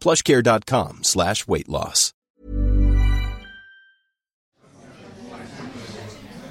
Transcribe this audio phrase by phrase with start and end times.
[0.00, 2.12] plushcare.com slash weight loss.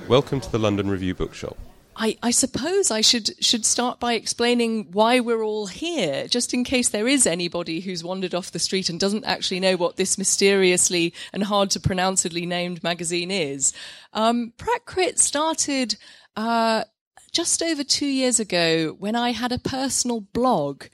[0.08, 1.56] Welcome to the London Review Bookshop.
[1.96, 6.64] I, I, suppose I should should start by explaining why we're all here, just in
[6.64, 10.18] case there is anybody who's wandered off the street and doesn't actually know what this
[10.18, 13.74] mysteriously and hard to pronounceably named magazine is.
[14.14, 15.98] Um, Prac started
[16.38, 16.86] uh,
[17.32, 20.86] just over two years ago when I had a personal blog,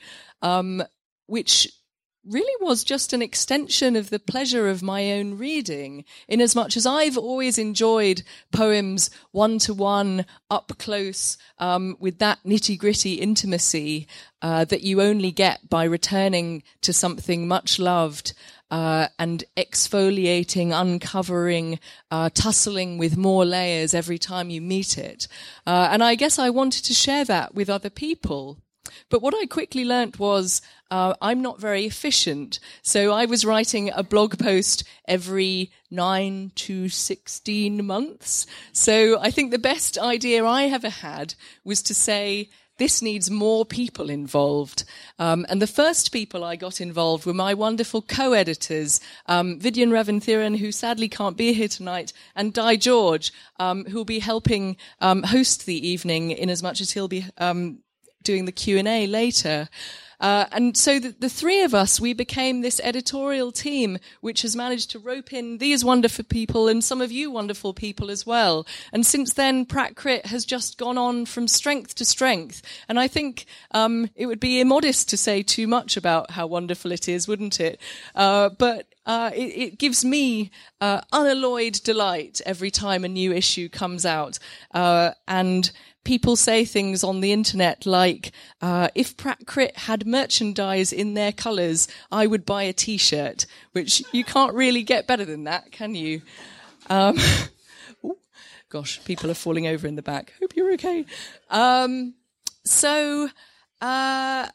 [0.41, 0.83] um,
[1.27, 1.69] which
[2.27, 6.75] really was just an extension of the pleasure of my own reading, in as much
[6.75, 13.13] as I've always enjoyed poems one to one, up close, um, with that nitty gritty
[13.15, 14.07] intimacy
[14.41, 18.33] uh, that you only get by returning to something much loved.
[18.71, 25.27] Uh, and exfoliating, uncovering, uh, tussling with more layers every time you meet it.
[25.67, 28.57] Uh, and I guess I wanted to share that with other people.
[29.09, 32.59] But what I quickly learnt was uh, I'm not very efficient.
[32.81, 38.45] So I was writing a blog post every nine to 16 months.
[38.71, 43.65] So I think the best idea I ever had was to say, this needs more
[43.65, 44.83] people involved.
[45.17, 50.57] Um, and the first people I got involved were my wonderful co-editors, um, Vidyan Ravinthiran,
[50.57, 55.23] who sadly can't be here tonight, and Dai George, um, who will be helping um,
[55.23, 57.79] host the evening in as much as he'll be um,
[58.23, 59.69] doing the Q&A later.
[60.19, 64.55] Uh, and so the, the, three of us, we became this editorial team, which has
[64.55, 68.65] managed to rope in these wonderful people and some of you wonderful people as well.
[68.93, 72.61] And since then, Prac Crit has just gone on from strength to strength.
[72.87, 76.91] And I think um, it would be immodest to say too much about how wonderful
[76.91, 77.79] it is, wouldn't it?
[78.13, 80.49] Uh, but uh, it, it, gives me
[80.81, 84.39] uh, unalloyed delight every time a new issue comes out.
[84.73, 85.71] Uh, and
[86.05, 91.33] people say things on the internet like, uh, if Prac Crit had merchandise in their
[91.33, 95.95] colours, I would buy a t-shirt, which you can't really get better than that, can
[95.95, 96.21] you?
[96.89, 97.17] Um,
[98.69, 100.33] gosh, people are falling over in the back.
[100.39, 101.05] Hope you're okay.
[101.49, 102.13] Um,
[102.63, 103.29] so,
[103.81, 104.47] uh,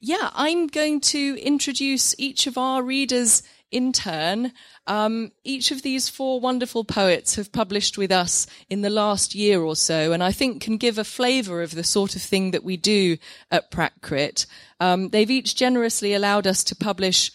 [0.00, 4.52] yeah, I'm going to introduce each of our readers in turn.
[4.86, 9.60] Um, each of these four wonderful poets have published with us in the last year
[9.62, 12.64] or so, and I think can give a flavour of the sort of thing that
[12.64, 13.18] we do
[13.50, 14.46] at Prac Crit.
[14.80, 17.30] Um, they've each generously allowed us to publish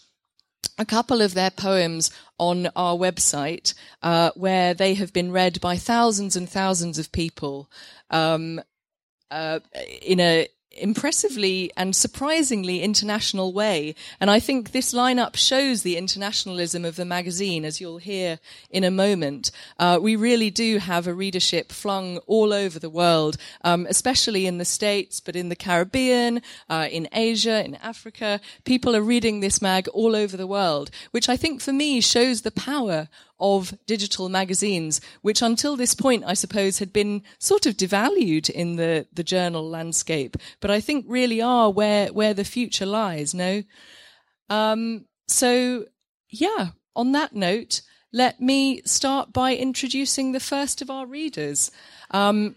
[0.77, 5.77] a couple of their poems on our website, uh, where they have been read by
[5.77, 7.69] thousands and thousands of people.
[8.09, 8.59] Um,
[9.29, 9.59] uh,
[10.03, 13.95] in a impressively and surprisingly international way.
[14.19, 18.39] And I think this lineup shows the internationalism of the magazine, as you'll hear
[18.69, 19.51] in a moment.
[19.79, 24.57] Uh, we really do have a readership flung all over the world, um, especially in
[24.57, 28.39] the States, but in the Caribbean, uh, in Asia, in Africa.
[28.63, 32.41] People are reading this mag all over the world, which I think for me shows
[32.41, 33.07] the power
[33.43, 38.77] of digital magazines, which until this point, I suppose, had been sort of devalued in
[38.77, 43.63] the, the journal landscape, but I think really are where, where the future lies, no?
[44.49, 45.85] Um, so,
[46.29, 47.81] yeah, on that note,
[48.13, 51.69] let me start by introducing the first of our readers.
[52.11, 52.55] Um,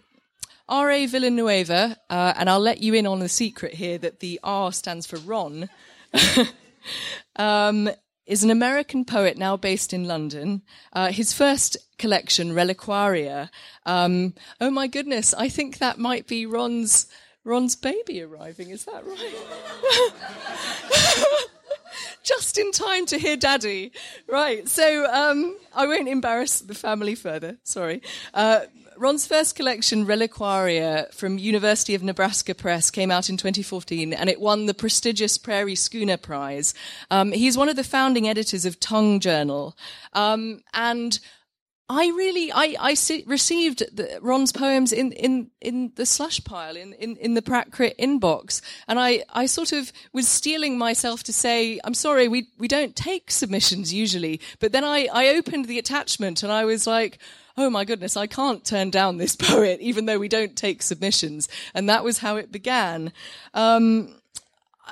[0.69, 1.05] R.A.
[1.05, 5.05] Villanueva, uh, and I'll let you in on the secret here that the R stands
[5.05, 5.69] for Ron.
[7.35, 7.89] um,
[8.27, 10.61] is an American poet now based in London.
[10.93, 13.49] Uh, his first collection, Reliquaria.
[13.85, 17.07] Um, oh my goodness, I think that might be Ron's
[17.45, 18.71] Ron's baby arriving.
[18.71, 19.33] Is that right?
[22.23, 23.93] Just in time to hear Daddy.
[24.27, 24.67] Right.
[24.67, 27.55] So um, I won't embarrass the family further.
[27.63, 28.01] Sorry.
[28.33, 28.65] Uh,
[28.97, 34.41] Ron's first collection, Reliquaria, from University of Nebraska Press, came out in 2014, and it
[34.41, 36.73] won the prestigious Prairie Schooner Prize.
[37.11, 39.77] Um, he's one of the founding editors of Tongue Journal,
[40.13, 41.19] um, and
[41.89, 46.75] I really, I, I see, received the, Ron's poems in, in, in the slush pile,
[46.75, 48.61] in, in, in the Prac Crit inbox.
[48.89, 52.93] And I, I sort of was steeling myself to say, I'm sorry, we, we don't
[52.93, 54.41] take submissions usually.
[54.59, 57.19] But then I, I opened the attachment and I was like,
[57.57, 61.47] oh my goodness, I can't turn down this poet, even though we don't take submissions.
[61.73, 63.13] And that was how it began.
[63.53, 64.13] Um,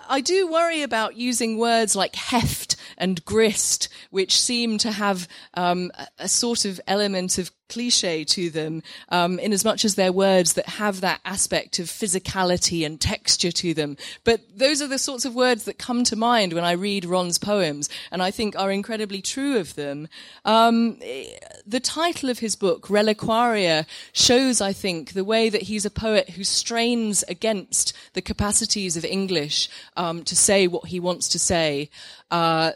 [0.08, 5.92] I do worry about using words like heft and grist, which seem to have um,
[6.20, 10.54] a, sort of element of cliche to them, um, in as much as they're words
[10.54, 13.98] that have that aspect of physicality and texture to them.
[14.24, 17.38] But those are the sorts of words that come to mind when I read Ron's
[17.38, 20.08] poems, and I think are incredibly true of them.
[20.44, 21.00] Um,
[21.66, 26.32] the title of his book, Reliquaria, shows, I think, the way that he's a poet
[26.32, 31.90] who strains against the capacities of English um, to say what he wants to say.
[32.32, 32.72] Uh,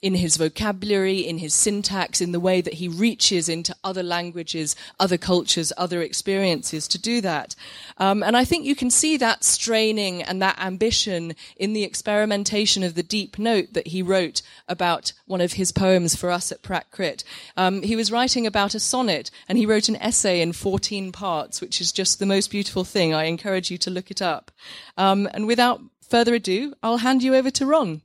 [0.00, 4.74] in his vocabulary, in his syntax, in the way that he reaches into other languages,
[4.98, 7.54] other cultures, other experiences to do that.
[7.98, 12.82] Um, and I think you can see that straining and that ambition in the experimentation
[12.82, 16.62] of the deep note that he wrote about one of his poems for us at
[16.62, 17.22] Prac Crit.
[17.56, 21.60] Um, he was writing about a sonnet and he wrote an essay in 14 parts,
[21.60, 23.12] which is just the most beautiful thing.
[23.12, 24.50] I encourage you to look it up.
[24.96, 28.00] Um, and without further ado, I'll hand you over to Ron.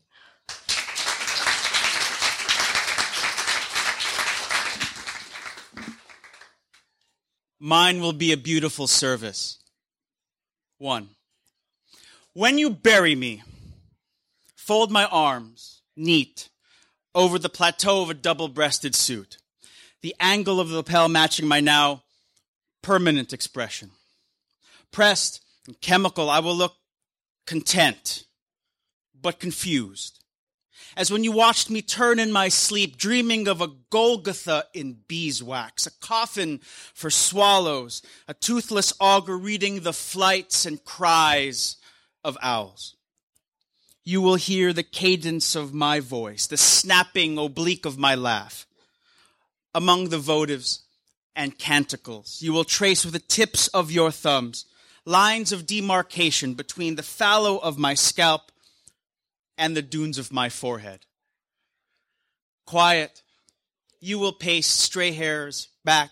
[7.63, 9.59] Mine will be a beautiful service.
[10.79, 11.09] One.
[12.33, 13.43] When you bury me,
[14.55, 16.49] fold my arms, neat,
[17.13, 19.37] over the plateau of a double breasted suit,
[20.01, 22.01] the angle of the lapel matching my now
[22.81, 23.91] permanent expression.
[24.89, 26.73] Pressed and chemical, I will look
[27.45, 28.23] content,
[29.13, 30.20] but confused
[30.95, 35.85] as when you watched me turn in my sleep, dreaming of a Golgotha in beeswax,
[35.85, 36.59] a coffin
[36.93, 41.77] for swallows, a toothless augur reading the flights and cries
[42.23, 42.95] of owls.
[44.03, 48.65] You will hear the cadence of my voice, the snapping oblique of my laugh.
[49.73, 50.81] Among the votives
[51.35, 54.65] and canticles, you will trace with the tips of your thumbs
[55.05, 58.50] lines of demarcation between the fallow of my scalp
[59.61, 61.05] and the dunes of my forehead.
[62.65, 63.21] Quiet,
[63.99, 66.09] you will pace stray hairs back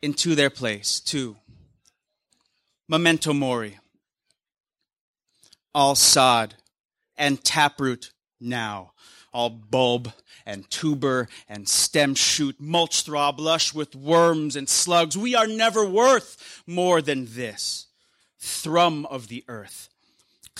[0.00, 1.36] into their place, too.
[2.88, 3.80] Memento mori.
[5.74, 6.54] All sod
[7.16, 8.92] and taproot now.
[9.32, 10.12] All bulb
[10.46, 15.18] and tuber and stem shoot, mulch throb lush with worms and slugs.
[15.18, 17.88] We are never worth more than this.
[18.38, 19.89] Thrum of the earth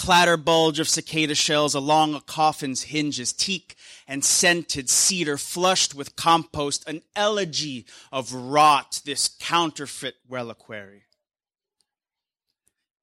[0.00, 3.76] clatter bulge of cicada shells along a coffin's hinges, teak
[4.08, 11.02] and scented cedar flushed with compost, an elegy of rot, this counterfeit reliquary.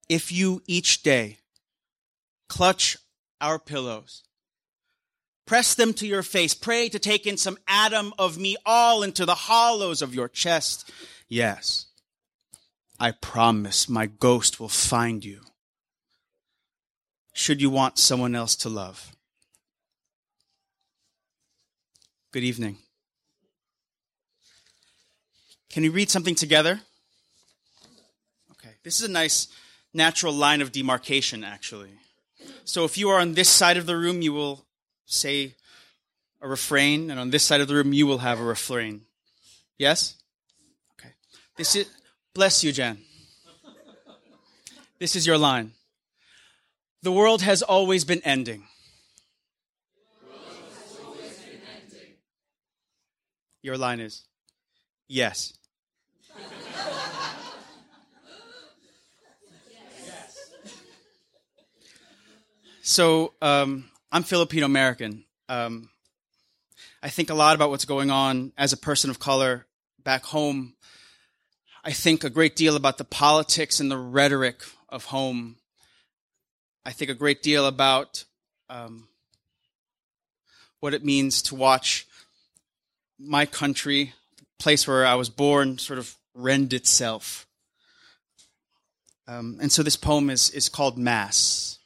[0.10, 1.38] If you each day
[2.50, 2.98] clutch
[3.40, 4.24] our pillows,
[5.46, 9.24] press them to your face, pray to take in some atom of me all into
[9.24, 10.92] the hollows of your chest,
[11.30, 11.86] yes,
[13.00, 15.42] I promise my ghost will find you
[17.38, 19.16] should you want someone else to love.
[22.32, 22.78] Good evening.
[25.70, 26.82] Can we read something together?
[28.54, 29.50] Okay, this is a nice
[29.94, 31.92] natural line of demarcation, actually.
[32.66, 34.66] So if you are on this side of the room, you will
[35.06, 35.54] say
[36.42, 39.02] a refrain, and on this side of the room, you will have a refrain.
[39.78, 40.16] Yes?
[41.00, 41.14] Okay.
[41.56, 41.88] This is,
[42.34, 42.98] bless you, Jan.
[44.98, 45.74] This is your line.
[47.04, 48.64] The world has always been ending.
[53.62, 54.24] Your line is,
[55.08, 55.54] yes.
[62.82, 65.26] So um, I'm Filipino American.
[65.50, 65.90] Um,
[67.04, 69.68] I think a lot about what's going on as a person of color
[70.04, 70.74] back home.
[71.84, 75.58] I think a great deal about the politics and the rhetoric of home
[76.88, 78.24] I think a great deal about
[78.70, 79.10] um,
[80.80, 82.08] what it means to watch
[83.20, 87.46] my country, the place where I was born, sort of rend itself.
[89.28, 91.78] Um, and so this poem is, is called Mass.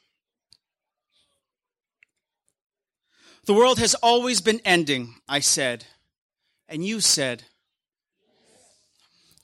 [3.46, 5.84] The world has always been ending, I said.
[6.68, 7.42] And you said,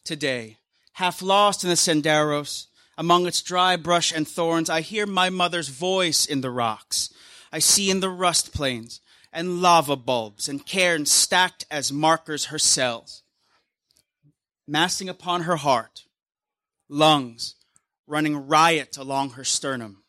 [0.04, 0.58] today.
[0.92, 2.66] Half lost in the senderos,
[2.98, 7.14] among its dry brush and thorns, I hear my mother's voice in the rocks.
[7.52, 9.00] I see in the rust plains
[9.32, 13.22] and lava bulbs and cairns stacked as markers her cells.
[14.66, 16.04] Massing upon her heart,
[16.88, 17.54] lungs
[18.06, 20.02] running riot along her sternum.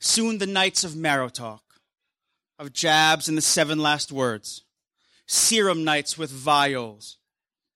[0.00, 1.62] Soon the nights of marrow talk,
[2.58, 4.62] of jabs and the seven last words,
[5.26, 7.18] serum nights with viols,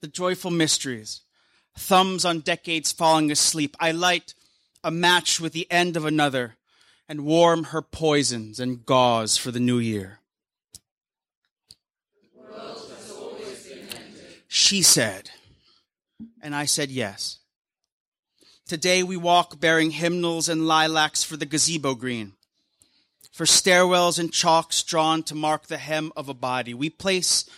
[0.00, 1.20] the joyful mysteries,
[1.76, 3.76] thumbs on decades falling asleep.
[3.80, 4.34] I light
[4.82, 6.56] a match with the end of another
[7.08, 10.20] and warm her poisons and gauze for the new year.
[14.52, 15.30] She said,
[16.42, 17.38] and I said yes.
[18.66, 22.32] Today we walk bearing hymnals and lilacs for the gazebo green,
[23.30, 26.74] for stairwells and chalks drawn to mark the hem of a body.
[26.74, 27.48] We place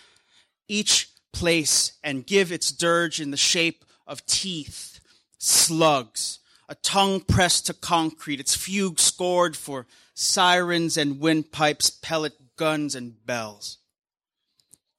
[0.67, 4.99] each place and give its dirge in the shape of teeth,
[5.37, 12.95] slugs, a tongue pressed to concrete, its fugue scored for sirens and windpipes, pellet guns
[12.95, 13.77] and bells.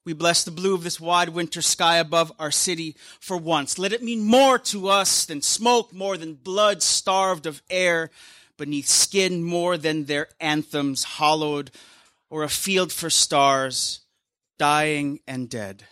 [0.05, 3.79] We bless the blue of this wide winter sky above our city for once.
[3.79, 8.11] Let it mean more to us than smoke, more than blood starved of air
[8.55, 11.71] beneath skin, more than their anthems hollowed,
[12.29, 14.01] or a field for stars,
[14.59, 15.83] dying and dead.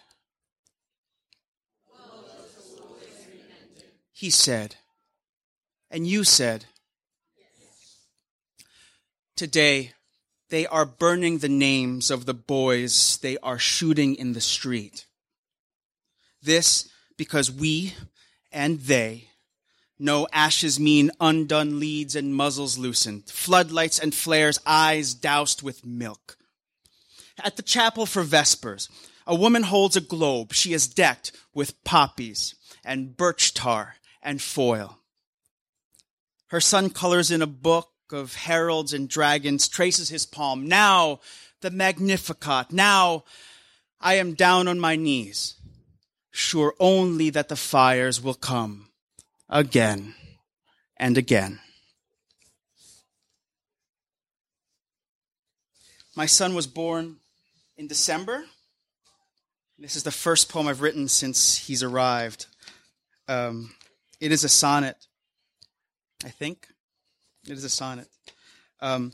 [4.23, 4.77] He said,
[5.91, 6.63] and you said,
[9.35, 9.91] Today,
[10.49, 15.07] they are burning the names of the boys they are shooting in the street.
[16.41, 16.87] This
[17.17, 17.95] because we
[18.49, 19.27] and they
[19.99, 26.37] know ashes mean undone leads and muzzles loosened, floodlights and flares, eyes doused with milk.
[27.43, 28.87] At the chapel for Vespers,
[29.27, 30.53] a woman holds a globe.
[30.53, 34.97] She is decked with poppies and birch tar and foil.
[36.47, 40.67] Her son colors in a book of heralds and dragons, traces his palm.
[40.67, 41.19] Now
[41.61, 42.71] the Magnificat.
[42.71, 43.23] Now
[43.99, 45.55] I am down on my knees,
[46.31, 48.89] sure only that the fires will come
[49.49, 50.13] again
[50.97, 51.59] and again.
[56.15, 57.17] My son was born
[57.77, 58.45] in December.
[59.79, 62.45] This is the first poem I've written since he's arrived.
[63.27, 63.73] Um,
[64.23, 64.95] it is a sonnet,
[66.23, 66.69] I think.
[67.45, 68.07] It is a sonnet.
[68.79, 69.11] Um,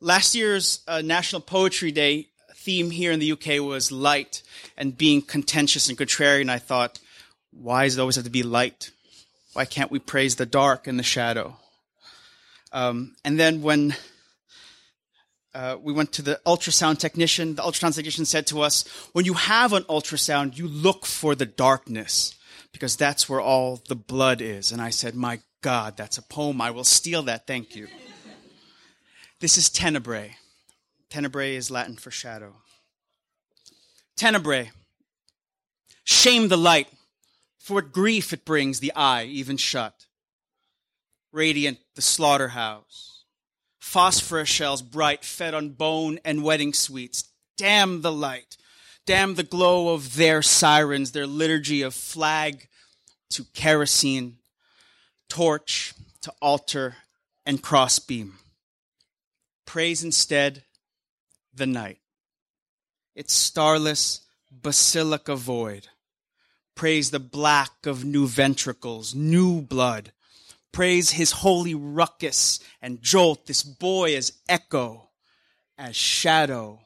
[0.00, 4.42] last year's uh, National Poetry Day theme here in the UK was light
[4.76, 6.50] and being contentious and contrarian.
[6.50, 6.98] I thought,
[7.52, 8.90] why does it always have to be light?
[9.52, 11.56] Why can't we praise the dark and the shadow?
[12.72, 13.94] Um, and then when
[15.54, 19.34] uh, we went to the ultrasound technician, the ultrasound technician said to us, when you
[19.34, 22.34] have an ultrasound, you look for the darkness
[22.72, 24.72] because that's where all the blood is.
[24.72, 26.60] And I said, My God, that's a poem.
[26.60, 27.46] I will steal that.
[27.46, 27.88] Thank you.
[29.40, 30.36] This is tenebrae.
[31.10, 32.56] Tenebrae is Latin for shadow.
[34.16, 34.70] Tenebrae.
[36.04, 36.88] Shame the light,
[37.58, 40.06] for what grief it brings the eye, even shut.
[41.32, 43.24] Radiant the slaughterhouse.
[43.78, 47.24] Phosphorus shells bright, fed on bone and wedding sweets.
[47.56, 48.57] Damn the light.
[49.08, 52.68] Damn the glow of their sirens, their liturgy of flag
[53.30, 54.36] to kerosene,
[55.30, 56.96] torch to altar
[57.46, 58.34] and crossbeam.
[59.64, 60.62] Praise instead
[61.54, 62.00] the night.
[63.14, 65.88] Its starless basilica void.
[66.74, 70.12] Praise the black of new ventricles, new blood.
[70.70, 75.08] Praise his holy ruckus and jolt, this boy as echo,
[75.78, 76.80] as shadow,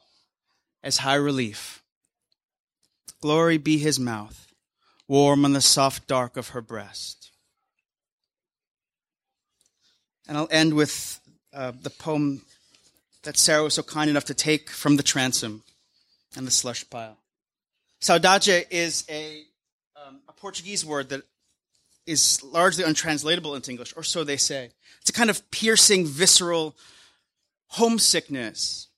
[0.81, 1.82] as high relief.
[3.23, 4.53] Glory be his mouth,
[5.07, 7.31] warm on the soft dark of her breast.
[10.27, 11.21] And I'll end with
[11.53, 12.41] uh, the poem
[13.21, 15.63] that Sarah was so kind enough to take from the transom
[16.35, 17.17] and the slush pile.
[18.01, 19.43] Saudade is a,
[20.05, 21.21] um, a Portuguese word that
[22.05, 24.71] is largely untranslatable into English, or so they say.
[24.99, 26.75] It's a kind of piercing, visceral
[27.67, 28.89] homesickness,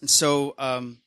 [0.00, 0.98] and so, um,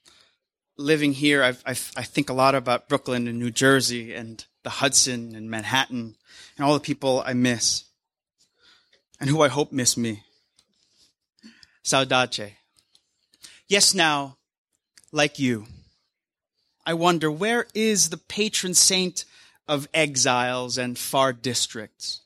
[0.78, 4.70] living here, I've, I've, i think a lot about Brooklyn and New Jersey and the
[4.70, 6.16] Hudson and Manhattan
[6.58, 7.86] and all the people I miss
[9.20, 10.24] and who I hope miss me.
[11.84, 12.54] Saudade.
[13.68, 14.38] Yes, now,
[15.12, 15.66] like you,
[16.86, 19.26] I wonder where is the patron saint
[19.68, 22.22] of exiles and far districts,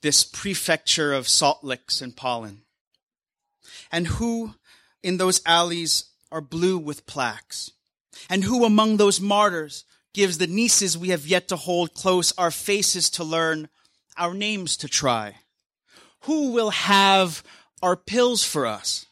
[0.00, 2.62] this prefecture of salt licks and pollen?
[3.90, 4.54] And who
[5.04, 7.70] in those alleys are blue with plaques,
[8.30, 9.84] And who among those martyrs
[10.14, 13.68] gives the nieces we have yet to hold close our faces to learn,
[14.16, 15.36] our names to try?
[16.20, 17.42] Who will have
[17.82, 19.06] our pills for us?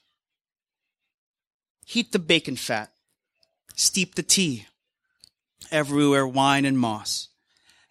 [1.84, 2.90] Heat the bacon fat,
[3.76, 4.66] steep the tea.
[5.70, 7.28] Everywhere wine and moss,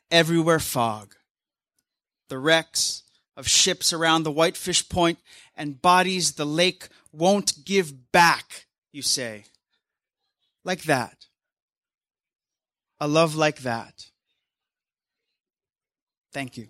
[0.09, 1.15] everywhere fog.
[2.29, 3.03] The wrecks
[3.35, 5.19] of ships around the Whitefish Point
[5.55, 9.45] and bodies the lake won't give back, you say.
[10.63, 11.25] Like that.
[12.99, 14.05] A love like that.
[16.33, 16.67] Thank you.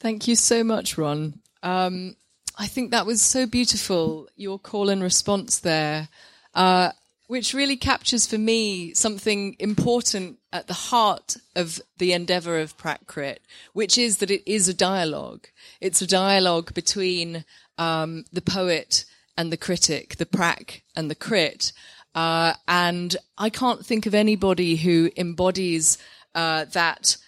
[0.00, 1.40] Thank you so much, Ron.
[1.62, 2.16] Um,
[2.60, 6.08] I think that was so beautiful, your call and response there,
[6.54, 6.90] uh,
[7.28, 13.06] which really captures for me something important at the heart of the endeavor of Prac
[13.06, 13.42] Crit,
[13.74, 15.46] which is that it is a dialogue.
[15.80, 17.44] It's a dialogue between
[17.78, 19.04] um, the poet
[19.36, 21.72] and the critic, the prac and the crit.
[22.12, 25.96] Uh, and I can't think of anybody who embodies
[26.34, 27.18] uh, that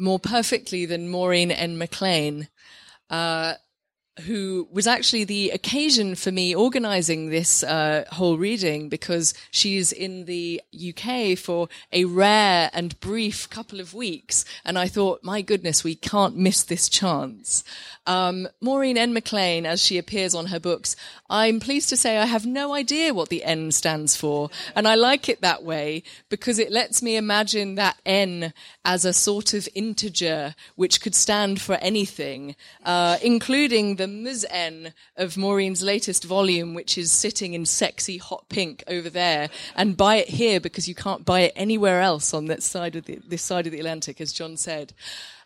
[0.00, 1.78] more perfectly than Maureen N.
[1.78, 2.48] McLane,
[3.08, 3.54] uh,
[4.20, 10.24] who was actually the occasion for me organizing this uh, whole reading because she's in
[10.24, 14.44] the UK for a rare and brief couple of weeks.
[14.64, 17.64] And I thought, my goodness, we can't miss this chance.
[18.06, 19.14] Um, Maureen N.
[19.14, 20.96] McLane, as she appears on her books,
[21.28, 24.50] I'm pleased to say I have no idea what the N stands for.
[24.74, 28.52] And I like it that way because it lets me imagine that N
[28.84, 34.46] as a sort of integer which could stand for anything, uh, including the Ms.
[34.50, 39.48] N of Maureen's latest volume, which is sitting in sexy hot pink over there.
[39.74, 43.06] And buy it here because you can't buy it anywhere else on that side of
[43.06, 44.92] the, this side of the Atlantic, as John said.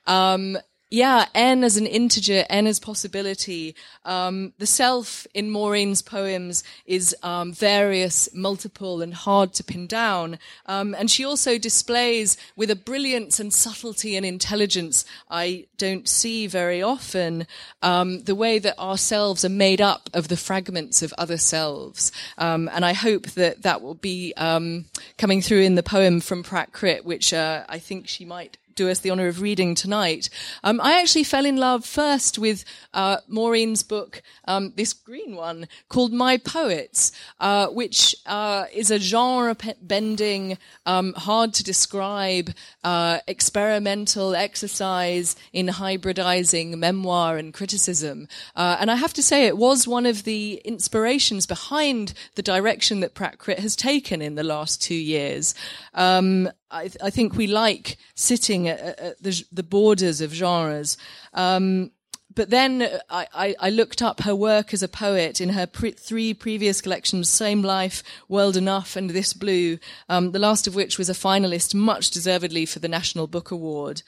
[0.07, 0.59] Um,
[0.95, 3.75] yeah, n as an integer, n as possibility.
[4.05, 10.39] Um, the self in Maureen's poems is um, various, multiple, and hard to pin down.
[10.67, 16.47] Um, and she also displays with a brilliance and subtlety and intelligence I don't see
[16.47, 17.49] very often
[17.83, 22.13] um, the way that ourselves are made up of the fragments of other selves.
[22.39, 24.85] Um, and I hope that that will be um,
[25.19, 28.89] coming through in the poem from Prac Crit, which uh, I think she might do
[28.89, 30.29] us the honor of reading tonight.
[30.63, 35.69] Um, I actually fell in love first with uh, Maureen's book, um, this green one
[35.89, 42.51] called My Poets, uh, which uh, is a genre-bending, um, hard to describe,
[42.83, 48.29] uh, experimental exercise in hybridizing memoir and criticism.
[48.57, 53.01] Uh, and I have to say, it was one of the inspirations behind the direction
[53.01, 55.55] that Prac Crit has taken in the last two years.
[55.95, 60.99] Um, I, th- I, think we like sitting at, at the, the, borders of genres.
[61.33, 61.93] Um,
[62.35, 65.93] but then I, I, I, looked up her work as a poet in her pre-
[65.93, 70.99] three previous collections, Same Life, World Enough, and This Blue, um, the last of which
[70.99, 74.03] was a finalist, much deservedly, for the National Book Award.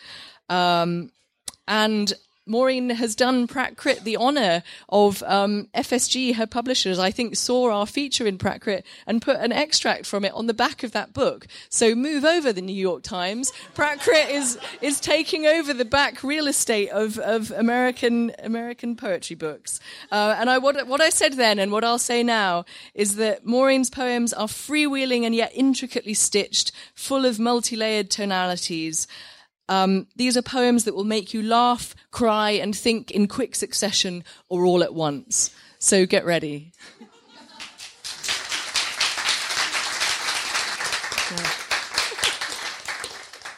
[0.48, 1.11] Um,
[1.68, 2.12] and
[2.46, 7.87] Maureen has done Prac the honor of um, FSG, her publishers, I think, saw our
[7.87, 8.56] feature in Prac
[9.06, 11.46] and put an extract from it on the back of that book.
[11.68, 13.52] So move over the New York Times.
[13.74, 19.80] Prac is, is taking over the back real estate of, of American, American poetry books.
[20.11, 23.44] Uh, and I, what, what I said then and what I'll say now is that
[23.44, 29.06] Maureen's poems are freewheeling and yet intricately stitched, full of multi-layered tonalities.
[29.68, 34.24] Um, these are poems that will make you laugh, cry, and think in quick succession
[34.48, 35.55] or all at once.
[35.79, 36.72] So get ready.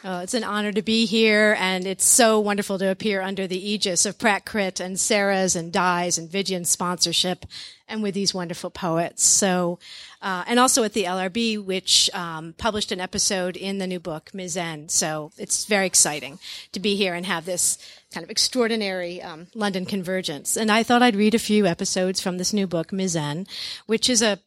[0.01, 3.69] Oh, it's an honor to be here, and it's so wonderful to appear under the
[3.69, 7.45] aegis of Prac Crit and Sarah's and Dai's and Vidyan's sponsorship,
[7.85, 9.25] and with these wonderful poets.
[9.25, 9.77] So,
[10.21, 14.33] uh, and also at the LRB, which um, published an episode in the new book
[14.33, 14.55] Ms.
[14.55, 14.87] N.
[14.87, 16.39] So it's very exciting
[16.71, 17.77] to be here and have this
[18.13, 20.55] kind of extraordinary um, London convergence.
[20.55, 23.17] And I thought I'd read a few episodes from this new book Ms.
[23.17, 23.47] N,
[23.85, 24.39] which is a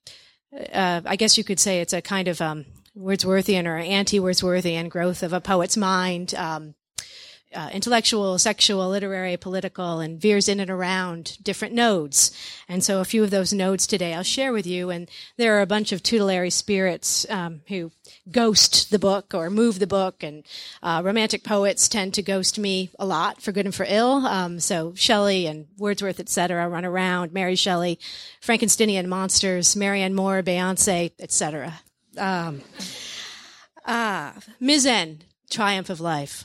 [0.72, 2.64] uh, I guess you could say it's a kind of um,
[2.96, 6.74] Wordsworthian or anti-Wordsworthian growth of a poet's mind, um,
[7.54, 12.30] uh, intellectual, sexual, literary, political, and veers in and around different nodes.
[12.68, 14.90] And so a few of those nodes today I'll share with you.
[14.90, 17.92] And there are a bunch of tutelary spirits um, who
[18.30, 20.22] ghost the book or move the book.
[20.22, 20.44] And
[20.82, 24.26] uh, romantic poets tend to ghost me a lot, for good and for ill.
[24.26, 27.32] Um, so Shelley and Wordsworth, etc., run around.
[27.32, 27.98] Mary Shelley,
[28.40, 31.80] Frankensteinian monsters, Marianne Moore, Beyonce, etc.
[32.18, 32.62] Um,
[33.84, 36.44] Ah, Mizzen, triumph of life.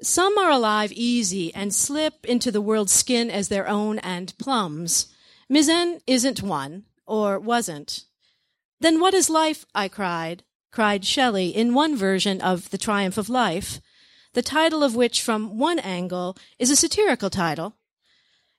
[0.00, 5.12] Some are alive easy and slip into the world's skin as their own and plums.
[5.48, 8.04] Mizzen isn't one, or wasn't.
[8.80, 9.66] Then what is life?
[9.74, 13.80] I cried, cried Shelley in one version of The Triumph of Life,
[14.34, 17.74] the title of which from one angle is a satirical title.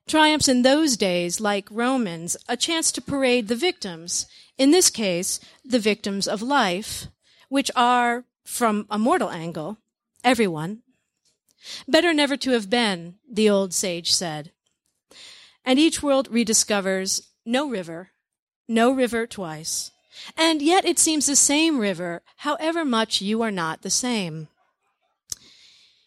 [0.08, 5.40] Triumphs in those days, like Romans, a chance to parade the victims, in this case,
[5.64, 7.08] the victims of life,
[7.50, 9.78] which are, from a mortal angle,
[10.24, 10.84] everyone.
[11.88, 14.52] Better never to have been, the old sage said.
[15.66, 18.12] And each world rediscovers no river,
[18.68, 19.90] no river twice.
[20.38, 24.50] And yet it seems the same river, however much you are not the same.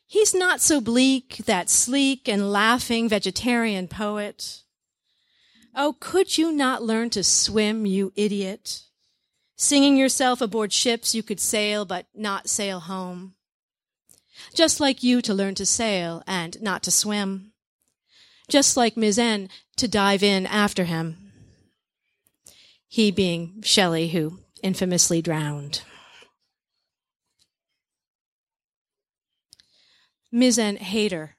[0.09, 4.63] He's not so bleak, that sleek and laughing vegetarian poet.
[5.77, 8.83] Oh, could you not learn to swim, you idiot?
[9.55, 13.37] Singing yourself aboard ships you could sail, but not sail home
[14.55, 17.53] just like you to learn to sail and not to swim,
[18.49, 21.33] just like Mizzen to dive in after him,
[22.87, 25.83] he being Shelley, who infamously drowned.
[30.33, 31.37] Mizzen hater.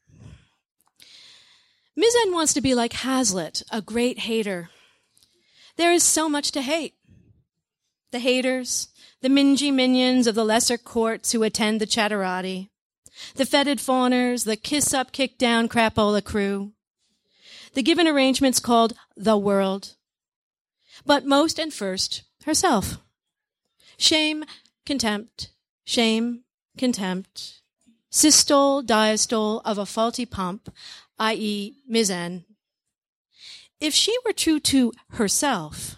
[1.97, 4.69] Mizzen wants to be like Hazlitt, a great hater.
[5.75, 6.95] There is so much to hate.
[8.11, 8.89] The haters,
[9.21, 12.69] the mingy minions of the lesser courts who attend the chatterati,
[13.35, 16.71] the fetid fawners, the kiss up, kick down crapola crew.
[17.73, 19.95] The given arrangements called the world.
[21.05, 22.97] But most and first, herself.
[23.97, 24.45] Shame,
[24.85, 25.51] contempt,
[25.85, 26.43] shame,
[26.77, 27.61] contempt.
[28.11, 30.73] Systole, diastole of a faulty pump,
[31.19, 32.45] i.e., Mizzen.
[33.79, 35.95] If she were true to herself,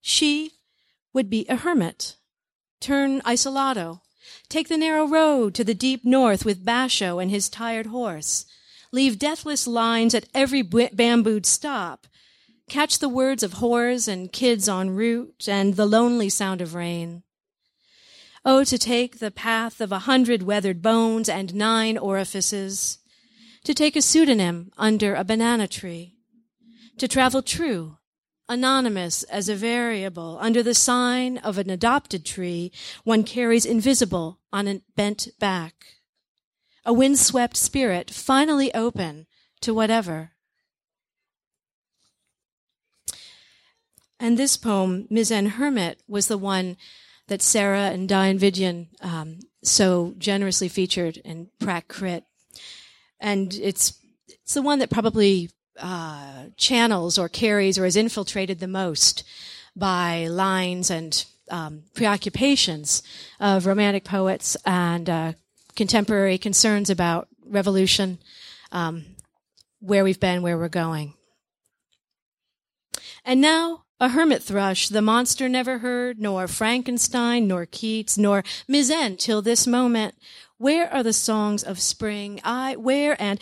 [0.00, 0.52] she
[1.12, 2.16] would be a hermit,
[2.80, 4.00] turn isolado,
[4.48, 8.46] Take the narrow road to the deep north with Basho and his tired horse.
[8.92, 12.06] Leave deathless lines at every bambooed stop.
[12.68, 17.22] Catch the words of whores and kids en route and the lonely sound of rain.
[18.44, 22.98] Oh, to take the path of a hundred weathered bones and nine orifices.
[23.64, 26.16] To take a pseudonym under a banana tree.
[26.98, 27.96] To travel true
[28.48, 32.70] anonymous as a variable under the sign of an adopted tree
[33.02, 35.86] one carries invisible on a bent back.
[36.84, 39.26] A windswept spirit finally open
[39.62, 40.32] to whatever.
[44.20, 46.76] And this poem, Mizzen Hermit, was the one
[47.28, 52.24] that Sarah and Diane Vidyan um, so generously featured in Prac Crit.
[53.20, 58.68] And it's, it's the one that probably uh, channels or carries or is infiltrated the
[58.68, 59.24] most
[59.74, 63.02] by lines and um, preoccupations
[63.40, 65.32] of romantic poets and uh,
[65.74, 68.18] contemporary concerns about revolution,
[68.72, 69.04] um,
[69.80, 71.14] where we've been, where we're going.
[73.24, 79.16] And now, a hermit thrush, the monster never heard, nor Frankenstein, nor Keats, nor Mizzen
[79.16, 80.14] till this moment.
[80.58, 82.40] Where are the songs of spring?
[82.44, 83.40] I, where and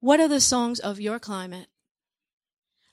[0.00, 1.68] what are the songs of your climate?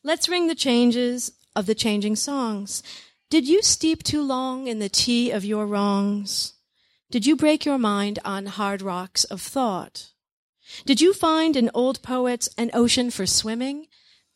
[0.03, 2.83] Let's ring the changes of the changing songs.
[3.29, 6.53] Did you steep too long in the tea of your wrongs?
[7.11, 10.11] Did you break your mind on hard rocks of thought?
[10.85, 13.87] Did you find in old poets an ocean for swimming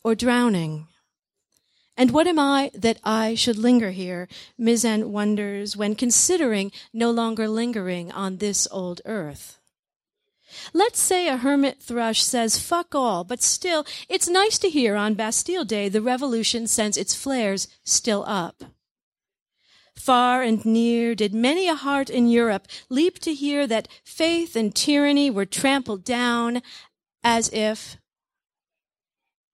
[0.04, 0.88] or drowning?
[1.98, 7.48] And what am I that I should linger here, Mizzen wonders, when considering no longer
[7.48, 9.58] lingering on this old earth?
[10.72, 15.14] Let's say a hermit thrush says fuck all, but still, it's nice to hear on
[15.14, 18.62] Bastille Day the revolution sends its flares still up.
[19.96, 24.72] Far and near did many a heart in Europe leap to hear that faith and
[24.72, 26.62] tyranny were trampled down
[27.24, 27.96] as if,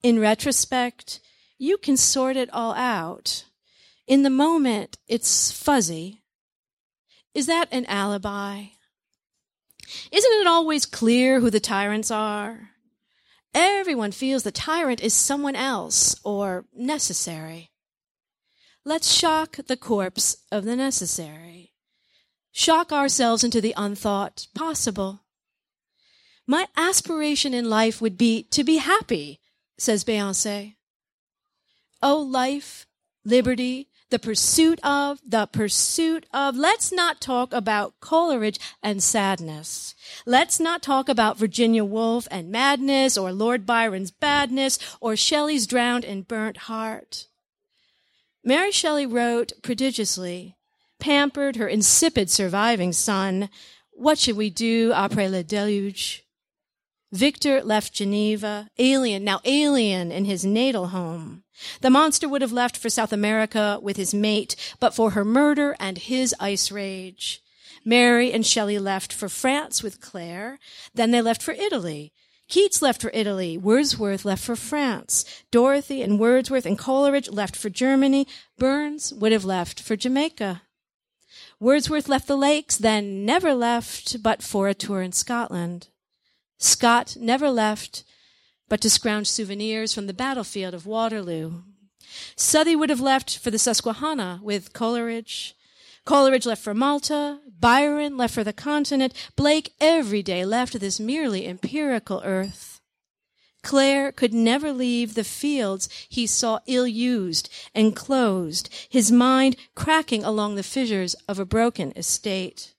[0.03, 1.21] in retrospect,
[1.59, 3.45] you can sort it all out.
[4.07, 6.23] In the moment, it's fuzzy.
[7.35, 8.67] Is that an alibi?
[10.11, 12.71] Isn't it always clear who the tyrants are?
[13.55, 17.71] Everyone feels the tyrant is someone else or necessary.
[18.85, 21.73] Let's shock the corpse of the necessary.
[22.53, 25.21] Shock ourselves into the unthought possible.
[26.47, 29.41] My aspiration in life would be to be happy,
[29.79, 30.77] says Beyonce.
[32.07, 32.87] Oh, life,
[33.25, 36.55] liberty, the pursuit of, the pursuit of.
[36.55, 39.95] Let's not talk about Coleridge and sadness.
[40.27, 46.05] Let's not talk about Virginia Woolf and madness or Lord Byron's badness or Shelley's drowned
[46.05, 47.29] and burnt heart.
[48.45, 50.59] Mary Shelley wrote prodigiously,
[51.01, 53.49] pampered her insipid surviving son.
[53.93, 56.21] What should we do après le déluge?
[57.11, 61.44] Victor left Geneva, alien, now alien in his natal home.
[61.81, 65.77] The monster would have left for South America with his mate, but for her murder
[65.79, 67.43] and his ice rage.
[67.85, 70.59] Mary and Shelley left for France with Claire.
[70.95, 72.13] Then they left for Italy.
[72.49, 73.57] Keats left for Italy.
[73.57, 75.25] Wordsworth left for France.
[75.51, 78.27] Dorothy and Wordsworth and Coleridge left for Germany.
[78.59, 80.63] Burns would have left for Jamaica.
[81.61, 85.89] Wordsworth left the lakes, then never left but for a tour in Scotland.
[86.59, 88.05] Scott never left
[88.69, 91.63] but to scrounge souvenirs from the battlefield of Waterloo.
[92.37, 95.55] Southey would have left for the Susquehanna with Coleridge.
[96.05, 97.41] Coleridge left for Malta.
[97.59, 99.15] Byron left for the continent.
[99.37, 102.81] Blake every day left this merely empirical earth.
[103.63, 110.55] Clare could never leave the fields he saw ill used, enclosed, his mind cracking along
[110.55, 112.74] the fissures of a broken estate.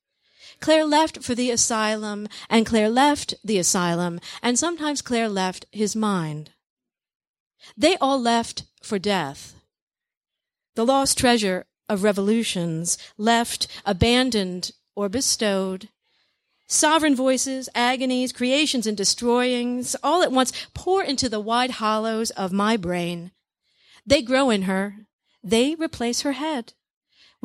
[0.59, 5.95] Clare left for the asylum, and Claire left the asylum, and sometimes Claire left his
[5.95, 6.51] mind.
[7.77, 9.55] They all left for death.
[10.75, 15.89] The lost treasure of revolutions, left, abandoned, or bestowed.
[16.67, 22.51] Sovereign voices, agonies, creations, and destroyings, all at once pour into the wide hollows of
[22.51, 23.31] my brain.
[24.05, 24.95] They grow in her.
[25.43, 26.73] They replace her head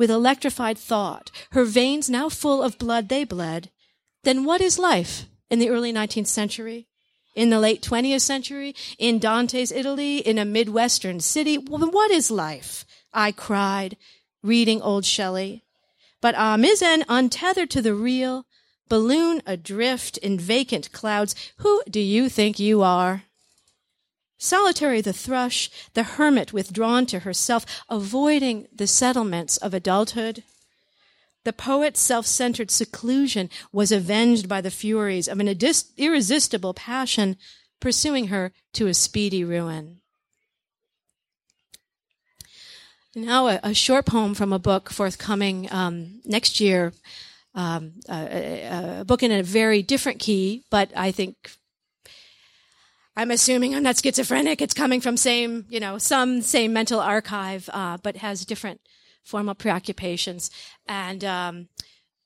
[0.01, 3.69] with electrified thought, her veins now full of blood they bled,
[4.23, 6.87] then what is life in the early 19th century?
[7.35, 8.73] In the late 20th century?
[8.97, 10.17] In Dante's Italy?
[10.17, 11.55] In a Midwestern city?
[11.55, 12.83] What is life?
[13.13, 13.95] I cried,
[14.41, 15.61] reading old Shelley.
[16.19, 18.47] But ah, Mizzen, untethered to the real,
[18.89, 23.25] balloon adrift in vacant clouds, who do you think you are?
[24.43, 30.43] Solitary the thrush, the hermit withdrawn to herself, avoiding the settlements of adulthood.
[31.43, 35.59] The poet's self-centered seclusion was avenged by the furies of an
[35.95, 37.37] irresistible passion
[37.79, 40.01] pursuing her to a speedy ruin.
[43.13, 46.93] Now, a, a short poem from a book forthcoming um, next year,
[47.53, 51.51] um, a, a, book in a very different key, but I think
[53.15, 54.61] I'm assuming I'm not schizophrenic.
[54.61, 58.81] It's coming from same, you know, some same mental archive, uh, but has different
[59.23, 60.49] formal preoccupations.
[60.87, 61.67] And um,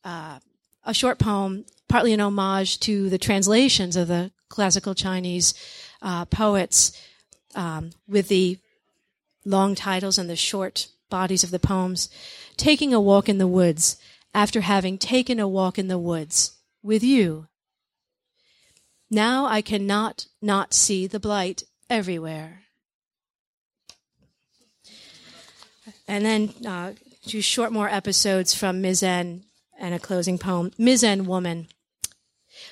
[0.04, 0.40] uh,
[0.84, 5.54] a short poem, partly an homage to the translations of the classical Chinese
[6.02, 6.92] uh, poets,
[7.56, 8.60] um, with the
[9.44, 12.10] long titles and the short bodies of the poems.
[12.58, 13.98] Taking a walk in the woods
[14.34, 17.48] after having taken a walk in the woods with you
[19.10, 22.62] now I cannot not see the blight everywhere.
[26.08, 26.94] And then uh,
[27.26, 29.44] two short more episodes from Mizzen
[29.80, 30.72] and a closing poem.
[30.80, 31.68] Mizzen Woman.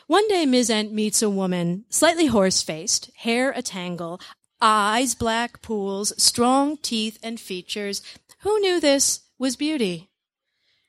[0.08, 4.22] One day Mizzen meets a woman, slightly horse-faced, hair a tangle,
[4.62, 8.02] eyes black pools, strong teeth and features.
[8.40, 10.10] Who knew this was beauty?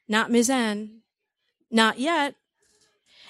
[0.09, 1.01] Not Mizzen.
[1.71, 2.35] Not yet.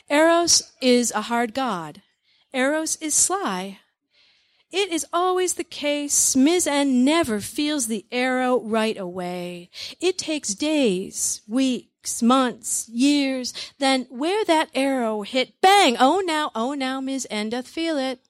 [0.08, 2.02] Eros is a hard god.
[2.52, 3.78] Eros is sly.
[4.70, 6.34] It is always the case.
[6.34, 9.70] Mizzen never feels the arrow right away.
[10.00, 13.54] It takes days, weeks, months, years.
[13.78, 15.96] Then where that arrow hit, bang!
[16.00, 18.20] Oh now, oh now, Mizzen doth feel it.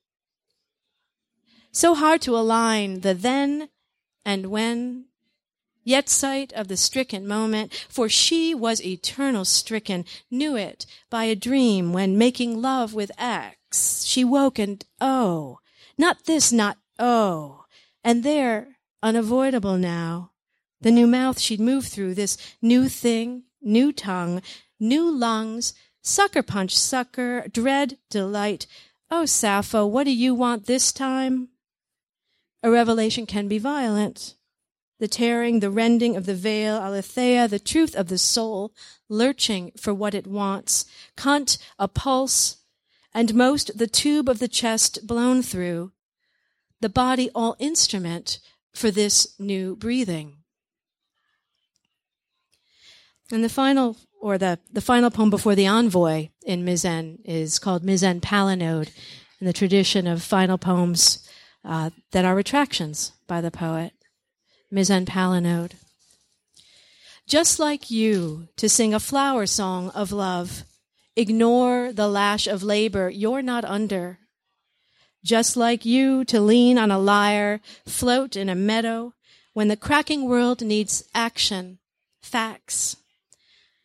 [1.73, 3.69] So hard to align the then
[4.25, 5.07] and when
[5.85, 11.37] yet sight of the stricken moment, for she was eternal stricken, knew it by a
[11.37, 14.05] dream when making love with X.
[14.05, 15.59] She woke and oh,
[15.97, 17.65] not this, not oh,
[18.03, 20.33] and there, unavoidable now,
[20.81, 24.43] the new mouth she'd move through, this new thing, new tongue,
[24.81, 28.67] new lungs, sucker punch sucker, dread delight.
[29.11, 31.49] Oh, Sappho, what do you want this time?
[32.63, 34.35] A revelation can be violent
[35.05, 38.73] the tearing, the rending of the veil, aletheia, the truth of the soul,
[39.11, 42.57] lurching for what it wants, Kant, a pulse,
[43.13, 45.93] and most the tube of the chest blown through,
[46.81, 48.39] the body all instrument
[48.73, 50.39] for this new breathing.
[53.31, 57.85] And the final, or the, the final poem before the envoy in Mizzen is called
[57.85, 58.91] Mizzen Palinode,
[59.39, 61.29] in the tradition of final poems
[61.63, 63.93] uh, that are retractions by the poet.
[64.75, 65.75] Mizzen Palinode.
[67.29, 70.65] Just like you to sing a flower song of love,
[71.15, 74.19] ignore the lash of labor you're not under.
[75.23, 79.15] Just like you to lean on a lyre, float in a meadow
[79.53, 81.79] when the cracking world needs action,
[82.21, 82.97] facts,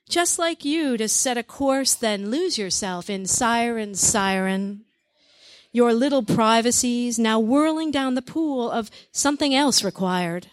[0.09, 4.85] just like you to set a course, then lose yourself in siren, siren.
[5.71, 10.47] Your little privacies now whirling down the pool of something else required.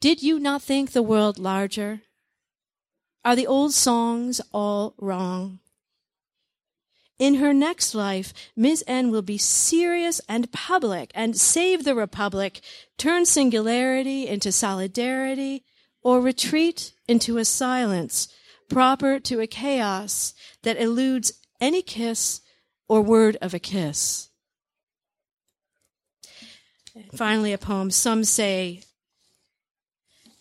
[0.00, 2.00] Did you not think the world larger?
[3.22, 5.58] Are the old songs all wrong?
[7.18, 8.82] In her next life, Ms.
[8.86, 12.62] N will be serious and public and save the Republic,
[12.96, 15.64] turn singularity into solidarity,
[16.02, 18.28] or retreat into a silence
[18.70, 20.32] proper to a chaos
[20.62, 22.40] that eludes any kiss
[22.88, 24.30] or word of a kiss.
[27.14, 27.90] Finally, a poem.
[27.90, 28.82] Some say,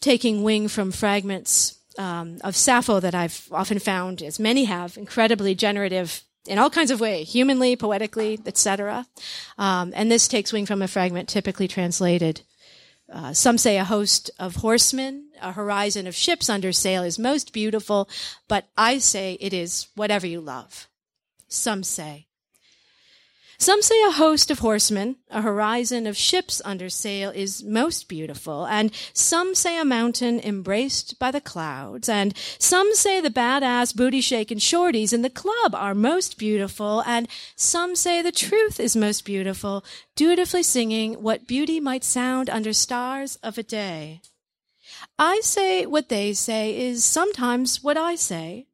[0.02, 5.56] taking wing from fragments um, of Sappho that I've often found, as many have, incredibly
[5.56, 9.06] generative in all kinds of ways, humanly, poetically, etc.
[9.58, 12.42] Um, and this takes wing from a fragment typically translated.
[13.12, 17.52] Uh, some say a host of horsemen, a horizon of ships under sail is most
[17.54, 18.08] beautiful,
[18.48, 20.88] but I say it is whatever you love.
[21.48, 22.29] Some say.
[23.62, 28.66] Some say a host of horsemen, a horizon of ships under sail is most beautiful,
[28.66, 34.22] and some say a mountain embraced by the clouds, and some say the badass booty
[34.22, 39.26] shaking shorties in the club are most beautiful, and some say the truth is most
[39.26, 39.84] beautiful,
[40.16, 44.22] dutifully singing what beauty might sound under stars of a day.
[45.18, 48.69] I say what they say is sometimes what I say,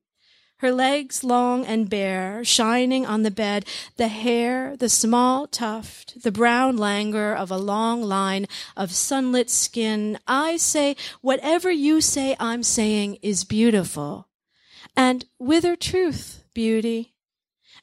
[0.65, 3.63] her legs long and bare, shining on the bed,
[3.97, 10.17] the hair, the small tuft, the brown languor of a long line of sunlit skin.
[10.27, 14.27] I say, whatever you say I'm saying is beautiful.
[14.97, 17.14] And whither truth, beauty?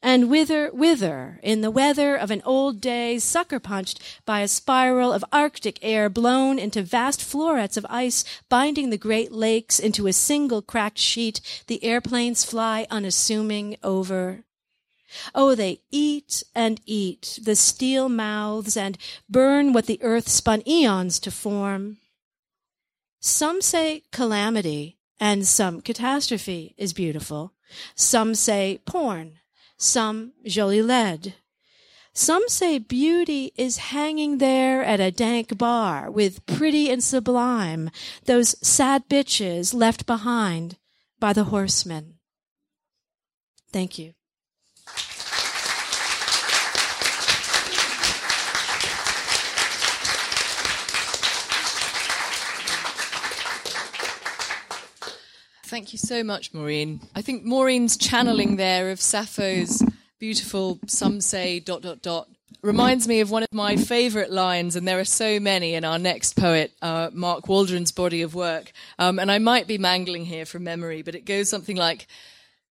[0.02, 5.12] And wither, wither in the weather of an old day, sucker punched by a spiral
[5.12, 10.12] of arctic air blown into vast florets of ice, binding the great lakes into a
[10.12, 14.42] single cracked sheet, the airplanes fly unassuming over.
[15.34, 21.20] Oh, they eat and eat the steel mouths and burn what the earth spun eons
[21.20, 21.98] to form.
[23.20, 27.52] Some say calamity and some catastrophe is beautiful.
[27.94, 29.38] Some say porn
[29.82, 31.34] some jolie laide.
[32.14, 37.90] Some say beauty is hanging there at a dank bar with pretty and sublime,
[38.26, 40.76] those sad bitches left behind
[41.18, 42.18] by the horsemen.
[43.72, 44.12] Thank you.
[55.72, 57.00] Thank you so much, Maureen.
[57.16, 59.82] I think Maureen's channeling there of Sappho's
[60.18, 62.28] beautiful, some say, dot, dot, dot,
[62.60, 65.98] reminds me of one of my favorite lines, and there are so many in our
[65.98, 68.70] next poet, uh, Mark Waldron's body of work.
[68.98, 72.06] Um, and I might be mangling here from memory, but it goes something like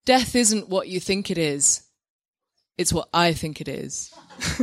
[0.04, 1.82] Death isn't what you think it is,
[2.76, 4.12] it's what I think it is.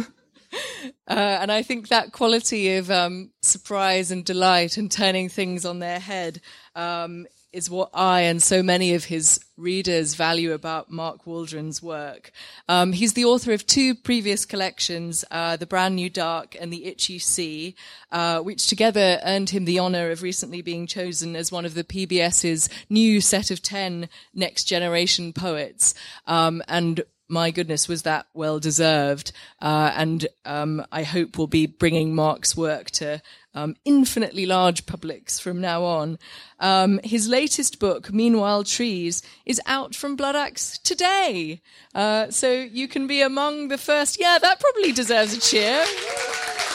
[1.10, 5.80] Uh, and I think that quality of um, surprise and delight and turning things on
[5.80, 6.42] their head
[6.76, 12.32] um, is what I and so many of his readers value about Mark Waldron's work.
[12.68, 16.86] Um, he's the author of two previous collections, uh, The Brand New Dark and The
[16.86, 17.76] Itchy Sea,
[18.12, 21.84] uh, which together earned him the honor of recently being chosen as one of the
[21.84, 25.94] PBS's new set of 10 next generation poets.
[26.28, 29.32] Um, and my goodness, was that well deserved?
[29.62, 33.22] Uh, and um, I hope we'll be bringing Mark's work to
[33.54, 36.20] um, infinitely large publics from now on.
[36.60, 41.62] Um, his latest book, Meanwhile Trees, is out from Bloodaxe today.
[41.94, 44.20] Uh, so you can be among the first.
[44.20, 45.86] Yeah, that probably deserves a cheer.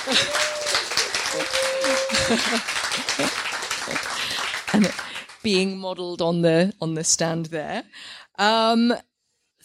[4.75, 4.93] and
[5.43, 7.85] being modelled on the on the stand there.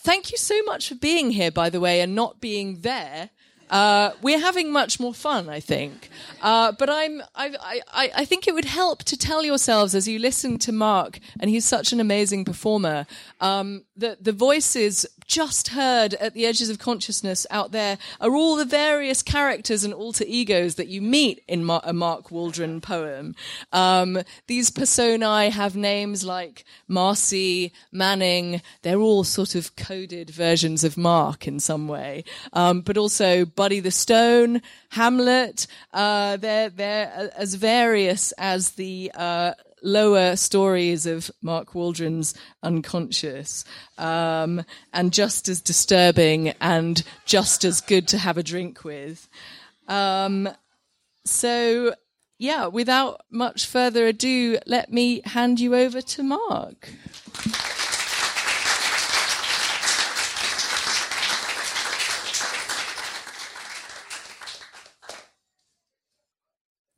[0.07, 3.29] Thank you so much for being here, by the way, and not being there.
[3.69, 6.09] Uh, we're having much more fun, I think.
[6.41, 10.17] Uh, but I'm, I, I, I think it would help to tell yourselves as you
[10.17, 13.05] listen to Mark, and he's such an amazing performer,
[13.41, 18.55] um, that the voices just heard at the edges of consciousness out there are all
[18.55, 23.35] the various characters and alter egos that you meet in Mar- a Mark Waldron poem.
[23.71, 28.61] Um, these personae have names like Marcy, Manning.
[28.81, 32.23] They're all sort of coded versions of Mark in some way.
[32.53, 35.67] Um, but also Buddy the Stone, Hamlet.
[35.93, 43.63] Uh, they're they're as various as the uh, lower stories of Mark Waldron's unconscious,
[43.97, 44.63] um,
[44.93, 49.27] and just as disturbing and just as good to have a drink with.
[49.87, 50.49] Um,
[51.25, 51.95] so,
[52.39, 56.89] yeah, without much further ado, let me hand you over to Mark.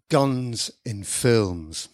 [0.09, 1.87] Guns in films.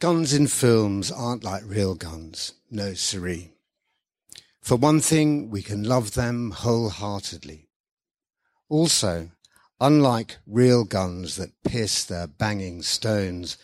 [0.00, 2.52] Guns in films aren't like real guns.
[2.70, 3.50] No, siree.
[4.60, 7.66] For one thing, we can love them wholeheartedly.
[8.68, 9.30] Also,
[9.80, 13.56] unlike real guns that pierce their banging stones,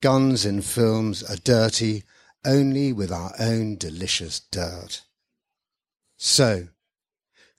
[0.00, 2.02] guns in films are dirty
[2.44, 5.02] only with our own delicious dirt.
[6.16, 6.66] So,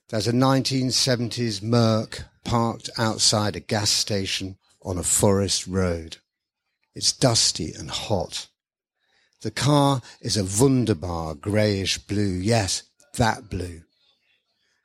[0.09, 6.17] there's a 1970s Merc parked outside a gas station on a forest road.
[6.97, 8.47] It's dusty and hot.
[9.43, 12.23] The car is a wunderbar greyish blue.
[12.23, 12.81] Yes,
[13.17, 13.83] that blue.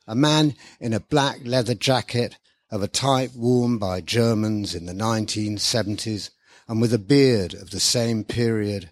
[0.06, 2.36] A man in a black leather jacket
[2.70, 6.28] of a type worn by Germans in the 1970s
[6.68, 8.90] and with a beard of the same period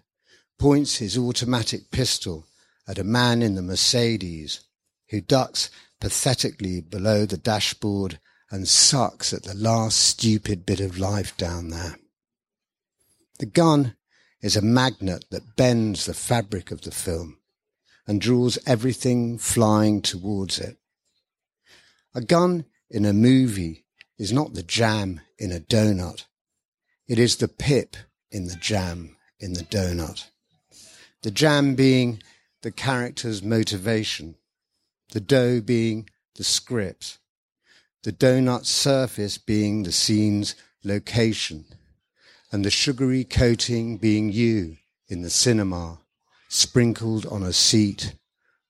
[0.57, 2.47] points his automatic pistol
[2.87, 4.61] at a man in the Mercedes
[5.11, 5.69] who ducks
[5.99, 8.19] pathetically below the dashboard
[8.49, 11.97] and sucks at the last stupid bit of life down there.
[13.41, 13.95] The gun
[14.43, 17.39] is a magnet that bends the fabric of the film
[18.05, 20.77] and draws everything flying towards it.
[22.13, 23.87] A gun in a movie
[24.19, 26.25] is not the jam in a donut.
[27.07, 27.95] It is the pip
[28.29, 30.29] in the jam in the donut.
[31.23, 32.21] The jam being
[32.61, 34.35] the character's motivation,
[35.13, 37.17] the dough being the script,
[38.03, 41.65] the donut surface being the scene's location,
[42.51, 44.77] and the sugary coating being you
[45.07, 45.99] in the cinema,
[46.49, 48.15] sprinkled on a seat,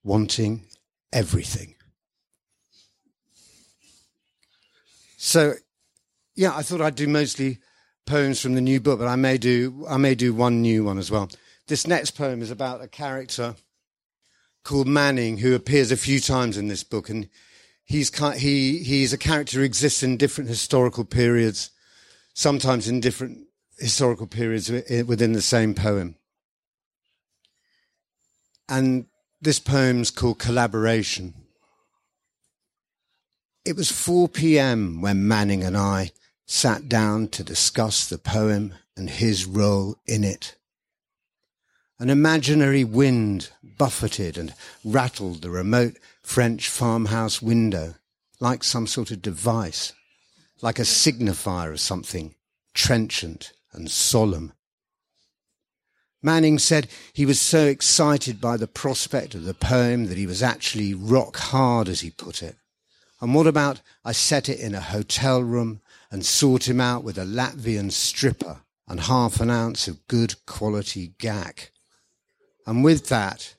[0.04, 0.66] wanting
[1.12, 1.76] everything.
[5.18, 5.54] So,
[6.36, 7.60] yeah, I thought I'd do mostly
[8.06, 10.98] poems from the new book, but I may do I may do one new one
[10.98, 11.30] as well.
[11.68, 13.56] This next poem is about a character
[14.64, 17.30] called Manning who appears a few times in this book, and
[17.84, 18.10] he's
[18.40, 21.70] he he's a character who exists in different historical periods,
[22.34, 23.48] sometimes in different
[23.82, 26.16] historical periods eh, within the same poem.
[28.70, 29.08] And
[29.42, 31.34] this poem's called Collaboration.
[33.66, 35.02] It was 4 p.m.
[35.02, 36.12] when Manning and I
[36.46, 40.56] sat down to discuss the poem and his role in it.
[42.00, 44.54] An imaginary wind buffeted and
[44.84, 47.96] rattled the remote French farmhouse window
[48.40, 49.94] like some sort of device,
[50.62, 52.34] like a signifier of something
[52.74, 54.54] trenchant and solemn.
[56.22, 60.44] Manning said he was so excited by the prospect of the poem that he was
[60.44, 62.56] actually rock hard, as he put it.
[63.20, 67.18] And what about I set it in a hotel room and sought him out with
[67.18, 71.72] a Latvian stripper and half an ounce of good quality gack?
[72.68, 73.56] And with that,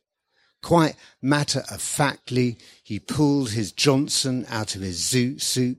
[0.62, 5.78] quite matter of factly, he pulled his Johnson out of his zoot suit.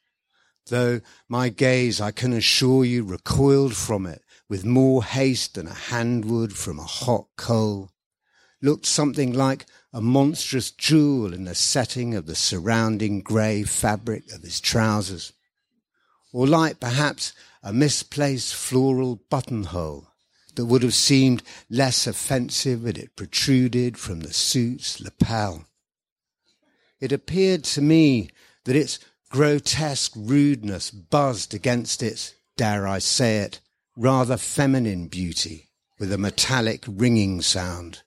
[0.71, 5.73] though my gaze, I can assure you, recoiled from it with more haste than a
[5.73, 7.91] hand would from a hot coal,
[8.61, 14.41] looked something like a monstrous jewel in the setting of the surrounding grey fabric of
[14.41, 15.33] his trousers,
[16.33, 20.07] or like perhaps a misplaced floral buttonhole
[20.55, 25.65] that would have seemed less offensive had it protruded from the suit's lapel.
[26.99, 28.29] It appeared to me
[28.65, 28.99] that its
[29.31, 33.61] grotesque rudeness buzzed against its, dare I say it,
[33.95, 38.01] rather feminine beauty with a metallic ringing sound.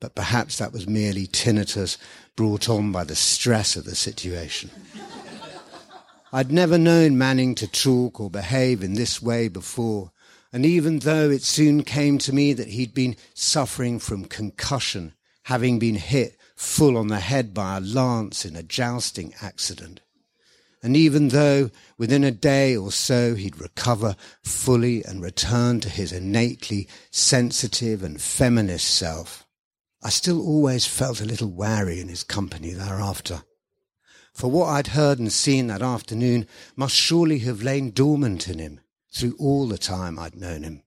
[0.00, 1.96] But perhaps that was merely tinnitus
[2.36, 4.70] brought on by the stress of the situation.
[6.32, 10.12] I'd never known Manning to talk or behave in this way before,
[10.52, 15.78] and even though it soon came to me that he'd been suffering from concussion, having
[15.78, 20.00] been hit full on the head by a lance in a jousting accident,
[20.82, 26.12] and even though within a day or so he'd recover fully and return to his
[26.12, 29.46] innately sensitive and feminist self,
[30.02, 33.42] I still always felt a little wary in his company thereafter.
[34.32, 38.80] For what I'd heard and seen that afternoon must surely have lain dormant in him
[39.12, 40.82] through all the time I'd known him.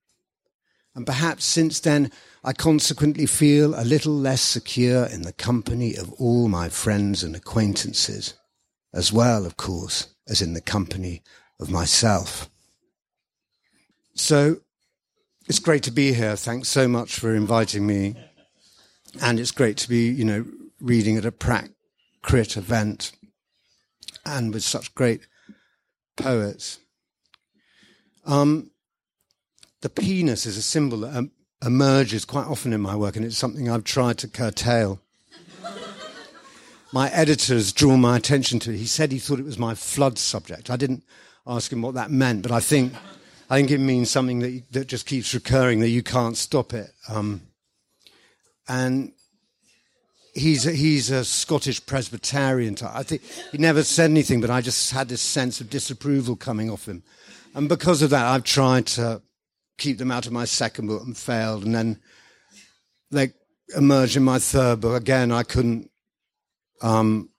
[0.95, 2.11] And perhaps since then
[2.43, 7.35] I consequently feel a little less secure in the company of all my friends and
[7.35, 8.33] acquaintances,
[8.93, 11.21] as well, of course, as in the company
[11.59, 12.49] of myself.
[14.15, 14.57] So
[15.47, 16.35] it's great to be here.
[16.35, 18.15] Thanks so much for inviting me.
[19.21, 20.45] And it's great to be, you know,
[20.79, 21.69] reading at a Prac
[22.21, 23.11] Crit event
[24.25, 25.27] and with such great
[26.15, 26.79] poets.
[28.25, 28.71] Um,
[29.81, 31.31] the penis is a symbol that um,
[31.63, 35.01] emerges quite often in my work, and it's something I've tried to curtail.
[36.93, 38.77] My editors draw my attention to it.
[38.77, 40.69] He said he thought it was my flood subject.
[40.69, 41.03] I didn't
[41.47, 42.93] ask him what that meant, but I think
[43.49, 46.91] I think it means something that that just keeps recurring that you can't stop it.
[47.09, 47.41] Um,
[48.69, 49.11] and
[50.35, 52.75] he's a, he's a Scottish Presbyterian.
[52.75, 52.95] Type.
[52.95, 56.69] I think he never said anything, but I just had this sense of disapproval coming
[56.69, 57.03] off him,
[57.55, 59.23] and because of that, I've tried to
[59.79, 61.99] keep them out of my second book and failed, and then
[63.09, 63.33] they
[63.75, 65.01] emerged in my third book.
[65.01, 65.89] Again, I couldn't
[66.84, 67.29] um,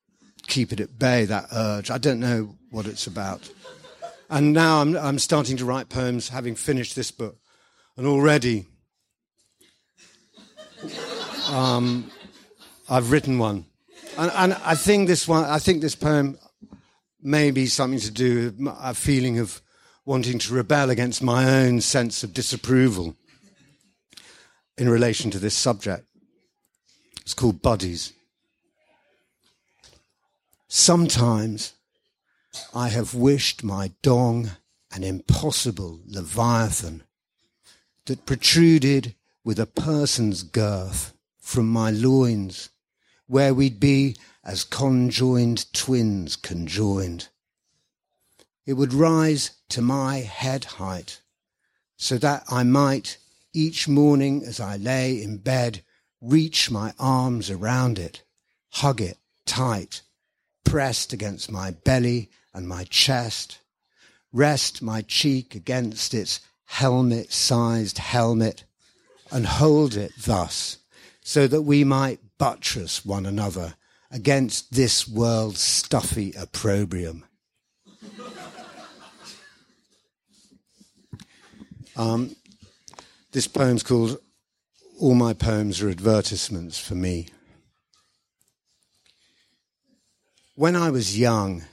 [0.48, 1.24] keep it at bay.
[1.26, 1.90] That urge.
[1.90, 3.48] I don't know what it's about,
[4.28, 7.36] and now I'm I'm starting to write poems, having finished this book,
[7.96, 8.66] and already.
[11.50, 12.10] Um,
[12.88, 13.66] I've written one,
[14.18, 15.44] and, and I think this one.
[15.44, 16.38] I think this poem
[17.22, 19.60] may be something to do with a feeling of
[20.06, 23.16] wanting to rebel against my own sense of disapproval
[24.76, 26.06] in relation to this subject.
[27.22, 28.13] It's called Buddies.
[30.68, 31.74] Sometimes
[32.74, 34.52] I have wished my dong
[34.92, 37.02] an impossible leviathan
[38.06, 42.70] that protruded with a person's girth from my loins
[43.26, 47.28] where we'd be as conjoined twins conjoined.
[48.66, 51.20] It would rise to my head height,
[51.96, 53.18] so that I might,
[53.52, 55.82] each morning as I lay in bed,
[56.20, 58.22] reach my arms around it,
[58.70, 60.02] hug it tight,
[60.74, 63.60] pressed against my belly and my chest,
[64.32, 68.64] rest my cheek against its helmet sized helmet,
[69.30, 70.78] and hold it thus,
[71.20, 73.76] so that we might buttress one another
[74.10, 77.24] against this world's stuffy opprobrium.
[81.94, 82.34] Um,
[83.30, 84.18] this poem's called
[84.98, 87.28] All My Poems Are Advertisements for Me.
[90.54, 91.64] When I was young,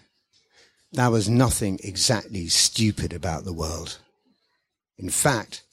[0.92, 4.00] there was nothing exactly stupid about the world.
[4.98, 5.64] In fact,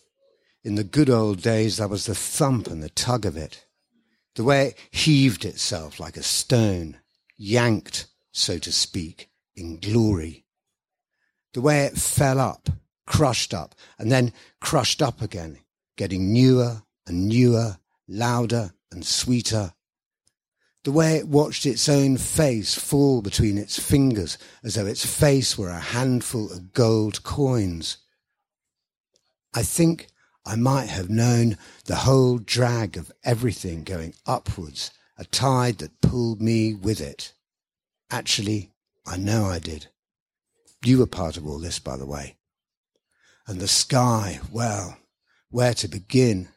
[0.63, 3.65] in the good old days, there was the thump and the tug of it
[4.39, 6.97] the way it heaved itself like a stone,
[7.37, 10.45] yanked, so to speak, in glory.
[11.55, 12.69] The way it fell up,
[13.05, 15.59] crushed up, and then crushed up again,
[15.97, 19.73] getting newer and newer, louder and sweeter.
[20.89, 25.59] The way it watched its own face fall between its fingers as though its face
[25.59, 27.99] were a handful of gold coins.
[29.53, 30.07] I think
[30.47, 36.41] I might have known the whole drag of everything going upwards, a tide that pulled
[36.41, 37.35] me with it.
[38.11, 38.73] Actually,
[39.07, 39.89] I know I did.
[40.83, 42.37] You were part of all this, by the way.
[43.47, 44.97] And the sky, well,
[45.51, 46.49] where to begin?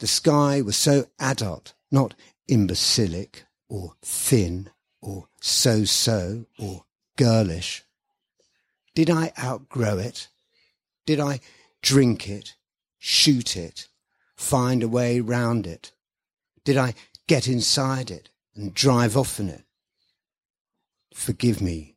[0.00, 2.14] The sky was so adult, not
[2.48, 4.70] imbecilic or thin
[5.00, 6.84] or so-so or
[7.16, 7.82] girlish.
[8.94, 10.28] Did I outgrow it?
[11.06, 11.40] Did I
[11.80, 12.54] drink it?
[13.04, 13.88] shoot it,
[14.36, 15.90] find a way round it?
[16.64, 16.94] Did I
[17.26, 19.64] get inside it and drive off in it.
[21.12, 21.96] Forgive me.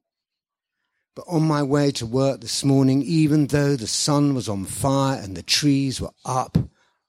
[1.16, 5.22] But on my way to work this morning, even though the sun was on fire
[5.22, 6.58] and the trees were up,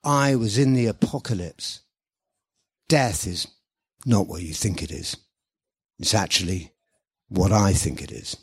[0.04, 1.80] I was in the apocalypse.
[2.88, 3.46] Death is
[4.06, 5.16] not what you think it is.
[5.98, 6.72] It's actually
[7.28, 8.36] what I think it is.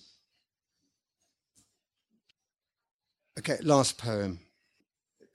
[3.40, 4.40] Okay, last poem.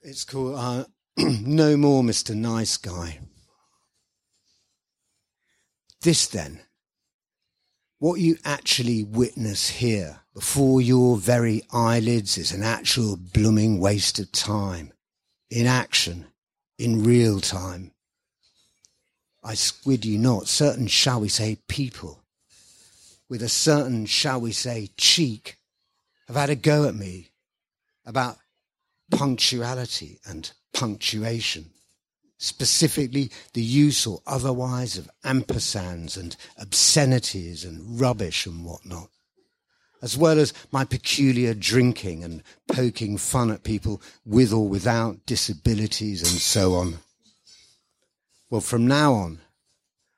[0.01, 0.85] It's called uh,
[1.17, 2.33] No More Mr.
[2.35, 3.19] Nice Guy.
[6.01, 6.61] This then,
[7.97, 14.31] what you actually witness here before your very eyelids is an actual blooming waste of
[14.31, 14.93] time,
[15.49, 16.27] in action,
[16.77, 17.91] in real time.
[19.43, 22.23] I squid you not, certain, shall we say, people,
[23.29, 25.57] with a certain, shall we say, cheek,
[26.27, 27.29] have had a go at me
[28.05, 28.37] about
[29.11, 31.71] punctuality and punctuation
[32.39, 39.09] specifically the use or otherwise of ampersands and obscenities and rubbish and whatnot,
[40.01, 46.21] as well as my peculiar drinking and poking fun at people with or without disabilities
[46.21, 46.97] and so on.
[48.49, 49.39] Well, from now on,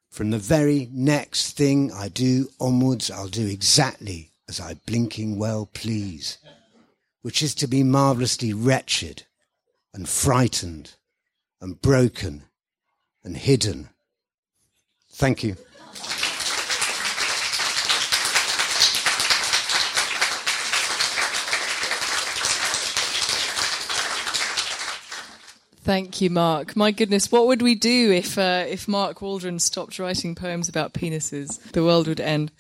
[0.10, 5.70] from the very next thing I do onwards, I'll do exactly as I blinking well
[5.74, 6.38] please,
[7.22, 9.24] which is to be marvellously wretched
[9.94, 10.96] and frightened
[11.60, 12.44] and broken
[13.24, 13.90] and hidden.
[15.10, 15.58] Thank you.
[25.84, 26.76] Thank you, Mark.
[26.76, 30.94] My goodness, what would we do if uh, if Mark Waldron stopped writing poems about
[30.94, 31.60] penises?
[31.72, 32.52] The world would end.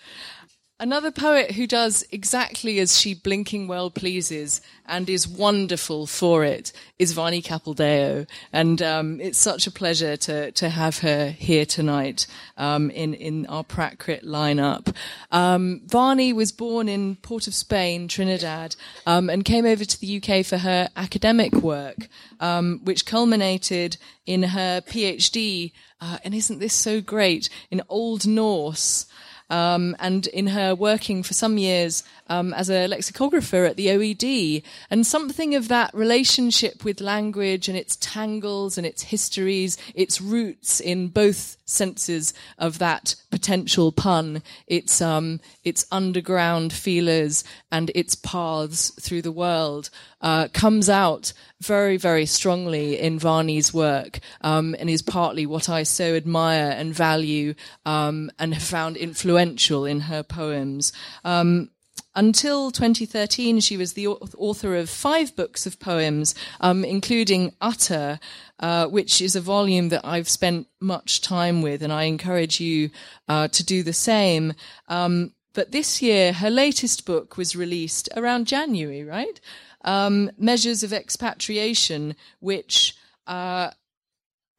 [0.82, 6.74] Another poet who does exactly as she blinking well pleases and is wonderful for it
[6.98, 8.28] is Vani Capildeo.
[8.52, 12.26] And um, it's such a pleasure to, to have her here tonight
[12.58, 14.92] um, in, in our Prac Crit lineup.
[15.32, 18.76] Um, Vani was born in Port of Spain, Trinidad,
[19.06, 22.08] um, and came over to the UK for her academic work,
[22.40, 25.74] um, which culminated in her PhD.
[26.02, 27.50] Uh, and isn't this so great?
[27.70, 29.06] In Old Norse.
[29.52, 34.64] Um, and in her working for some years um, as a lexicographer at the OED,
[34.89, 40.80] and something of that relationship with language and its tangles and its histories, its roots
[40.80, 48.91] in both senses of that potential pun, its um, its underground feelers and its paths
[48.99, 49.89] through the world,
[50.22, 55.84] uh, comes out very very strongly in Vani's work, um, and is partly what I
[55.84, 57.55] so admire and value
[57.86, 60.93] um, and have found influential in her poems.
[61.24, 61.69] Um,
[62.16, 68.20] until 2013, she was the author of five books of poems, um, including Utter,
[68.59, 72.89] uh, which is a volume that I've spent much time with, and I encourage you
[73.30, 74.53] uh, to do the same.
[74.88, 79.39] Um, but this year, her latest book was released around January, right?
[79.84, 82.95] Um, Measures of Expatriation, which,
[83.28, 83.72] uh,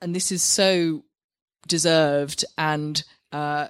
[0.00, 1.04] and this is so
[1.66, 3.68] deserved and uh,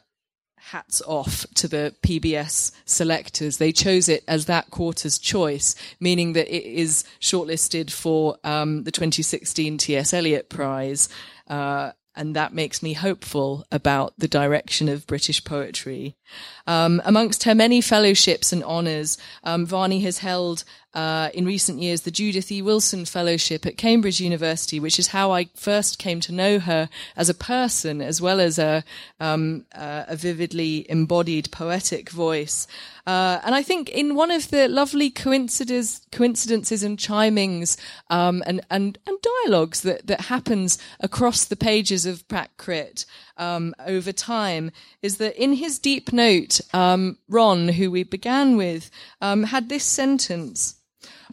[0.71, 3.59] hats off to the PBS selectors.
[3.59, 8.93] They chose it as that quarter's choice, meaning that it is shortlisted for um, the
[8.93, 10.15] 2016 T.S.
[10.15, 11.09] Eliot Prize.
[11.49, 16.17] Uh, and that makes me hopeful about the direction of British poetry.
[16.67, 20.65] Um, amongst her many fellowships and honours, um, Vani has held
[20.95, 22.61] uh, in recent years the Judith E.
[22.61, 27.29] Wilson Fellowship at Cambridge University, which is how I first came to know her as
[27.29, 28.85] a person, as well as a,
[29.19, 32.67] um, uh, a vividly embodied poetic voice.
[33.07, 37.77] Uh, and I think in one of the lovely coincidences, coincidences and chimings
[38.11, 43.05] um, and, and, and dialogues that, that happens across the pages of Prac Crit
[43.37, 44.71] um, over time
[45.01, 49.85] is that in his deep note, um, Ron, who we began with, um, had this
[49.85, 50.77] sentence.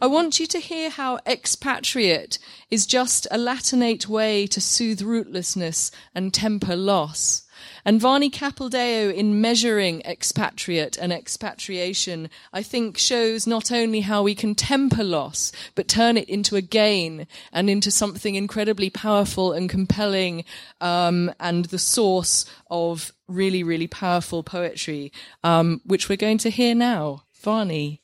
[0.02, 2.38] I want you to hear how expatriate
[2.70, 7.42] is just a Latinate way to soothe rootlessness and temper loss.
[7.84, 14.34] And Vani Capildeo, in measuring expatriate and expatriation, I think shows not only how we
[14.34, 19.70] can temper loss, but turn it into a gain and into something incredibly powerful and
[19.70, 20.44] compelling,
[20.80, 25.12] um, and the source of really, really powerful poetry,
[25.44, 27.24] um, which we're going to hear now.
[27.42, 27.99] Vani.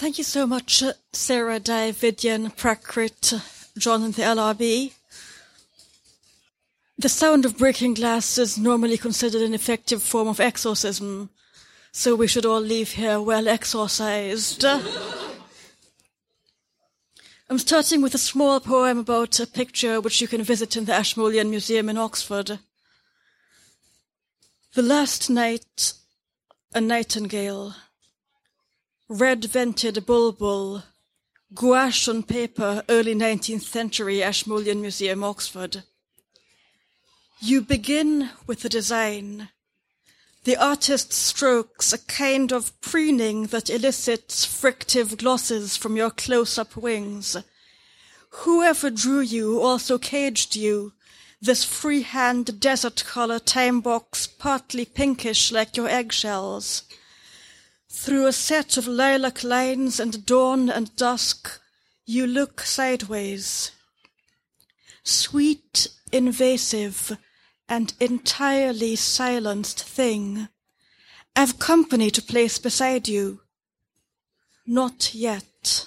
[0.00, 0.82] Thank you so much,
[1.12, 3.34] Sarah, Dave, Vidyan, Prac Crit,
[3.76, 4.94] John, and the LRB.
[6.96, 11.28] The sound of breaking glass is normally considered an effective form of exorcism,
[11.92, 14.64] so we should all leave here well exorcised.
[17.50, 20.94] I'm starting with a small poem about a picture which you can visit in the
[20.94, 22.58] Ashmolean Museum in Oxford.
[24.72, 25.92] The last night,
[26.72, 27.74] a nightingale,
[29.10, 30.84] red vented bulbul,
[31.52, 35.82] gouache on paper, early 19th century, Ashmolean Museum, Oxford.
[37.40, 39.48] You begin with the design.
[40.44, 47.36] The artist strokes a kind of preening that elicits frictive glosses from your close-up wings.
[48.44, 50.92] Whoever drew you also caged you,
[51.42, 56.84] this freehand desert color time box partly pinkish like your eggshells.
[57.92, 61.60] Through a set of lilac lines and dawn and dusk,
[62.06, 63.72] you look sideways.
[65.02, 67.18] Sweet, invasive,
[67.68, 70.48] and entirely silenced thing.
[71.34, 73.40] I've company to place beside you.
[74.64, 75.86] Not yet.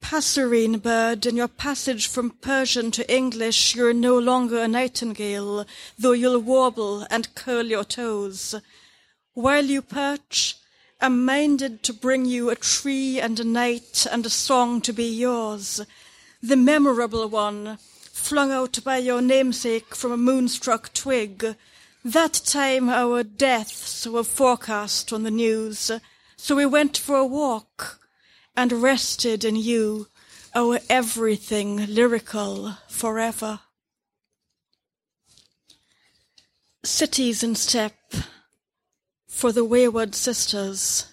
[0.00, 5.64] Passerine bird, in your passage from Persian to English, you're no longer a nightingale,
[5.96, 8.56] though you'll warble and curl your toes.
[9.36, 10.56] While you perch,
[10.98, 15.04] I'm minded to bring you a tree and a night and a song to be
[15.04, 15.82] yours,
[16.42, 21.54] the memorable one, flung out by your namesake from a moonstruck twig.
[22.02, 25.90] That time our deaths were forecast on the news,
[26.38, 28.00] so we went for a walk
[28.56, 30.08] and rested in you,
[30.54, 33.60] our everything lyrical forever.
[36.82, 37.92] Cities in step
[39.36, 41.12] for the wayward sisters.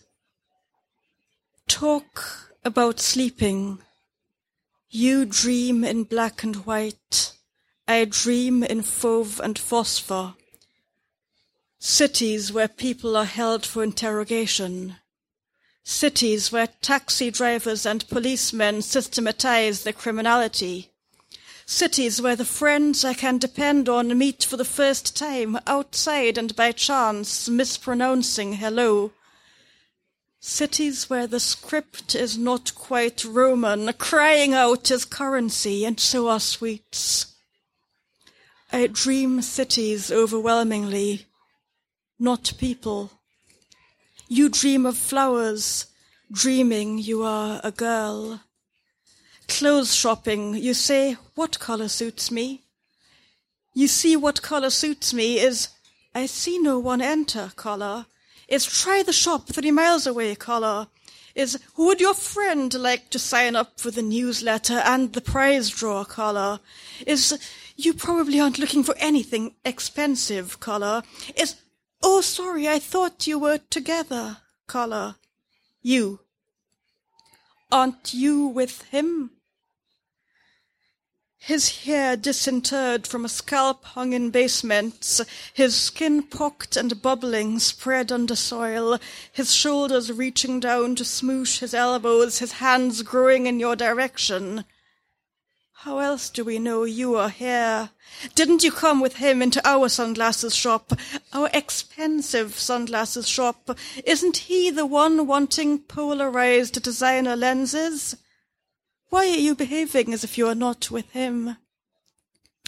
[1.67, 3.79] Talk about sleeping
[4.89, 7.33] you dream in black and white,
[7.85, 10.35] I dream in fauve and phosphor.
[11.79, 14.97] Cities where people are held for interrogation.
[15.83, 20.92] Cities where taxi drivers and policemen systematize their criminality.
[21.65, 26.55] Cities where the friends I can depend on meet for the first time outside and
[26.55, 29.11] by chance mispronouncing hello
[30.45, 36.41] Cities where the script is not quite Roman, crying out is currency, and so are
[36.41, 37.33] sweets.
[38.69, 41.27] I dream cities overwhelmingly,
[42.19, 43.11] not people.
[44.27, 45.85] You dream of flowers,
[46.29, 48.41] dreaming you are a girl.
[49.47, 52.61] Clothes shopping, you say, what color suits me?
[53.73, 55.69] You see what color suits me is,
[56.13, 58.05] I see no one enter color.
[58.47, 60.87] Is try the shop three miles away color.
[61.33, 66.03] Is would your friend like to sign up for the newsletter and the prize draw
[66.03, 66.59] color.
[67.07, 67.39] Is
[67.75, 71.01] you probably aren't looking for anything expensive color.
[71.35, 71.55] Is
[72.03, 74.37] oh sorry i thought you were together
[74.67, 75.15] color.
[75.81, 76.19] You
[77.73, 79.31] aren't you with him
[81.45, 85.19] his hair disinterred from a scalp hung in basements,
[85.53, 88.97] his skin pocked and bubbling, spread under soil,
[89.29, 94.63] his shoulders reaching down to smoosh his elbows, his hands growing in your direction.
[95.83, 97.89] How else do we know you are here?
[98.35, 100.93] Didn't you come with him into our sunglasses shop,
[101.33, 103.77] our expensive sunglasses shop?
[104.05, 108.15] Isn't he the one wanting polarized designer lenses?
[109.09, 111.57] Why are you behaving as if you are not with him?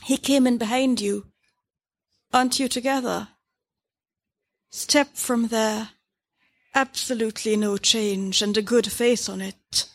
[0.03, 1.28] He came in behind you.
[2.34, 3.30] Aren't you together?
[4.72, 5.91] Step from there.
[6.74, 9.86] Absolutely no change and a good face on it.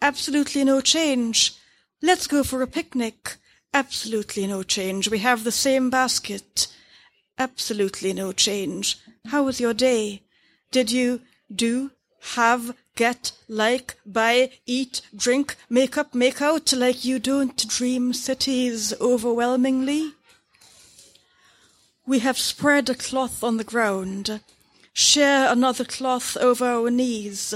[0.00, 1.56] Absolutely no change.
[2.04, 3.36] Let's go for a picnic.
[3.72, 5.08] Absolutely no change.
[5.08, 6.66] We have the same basket.
[7.38, 8.98] Absolutely no change.
[9.28, 10.20] How was your day?
[10.70, 11.92] Did you do,
[12.34, 18.92] have, get, like, buy, eat, drink, make up, make out like you don't dream cities
[19.00, 20.12] overwhelmingly?
[22.06, 24.40] We have spread a cloth on the ground,
[24.92, 27.54] share another cloth over our knees,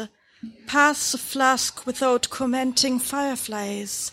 [0.67, 4.11] pass a flask without commenting fireflies,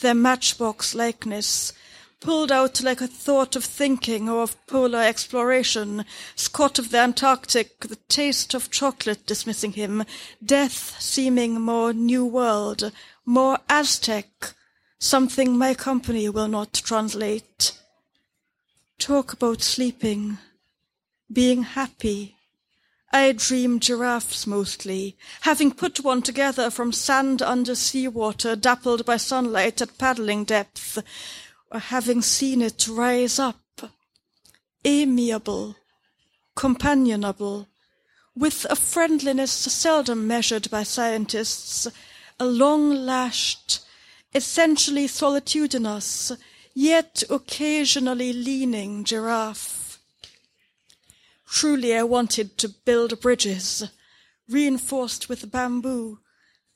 [0.00, 1.72] their matchbox likeness,
[2.20, 7.80] pulled out like a thought of thinking or of polar exploration, Scott of the Antarctic,
[7.80, 10.04] the taste of chocolate dismissing him,
[10.44, 12.90] death seeming more new world,
[13.24, 14.54] more Aztec,
[14.98, 17.78] something my company will not translate.
[18.98, 20.38] Talk about sleeping,
[21.32, 22.37] being happy.
[23.10, 29.16] I dream giraffes mostly, having put one together from sand under sea water dappled by
[29.16, 31.02] sunlight at paddling depth,
[31.70, 33.90] or having seen it rise up,
[34.84, 35.76] amiable,
[36.54, 37.68] companionable,
[38.36, 41.88] with a friendliness seldom measured by scientists,
[42.38, 43.80] a long lashed,
[44.34, 46.32] essentially solitudinous,
[46.74, 49.87] yet occasionally leaning giraffe.
[51.50, 53.84] Truly, I wanted to build bridges,
[54.48, 56.20] reinforced with bamboo,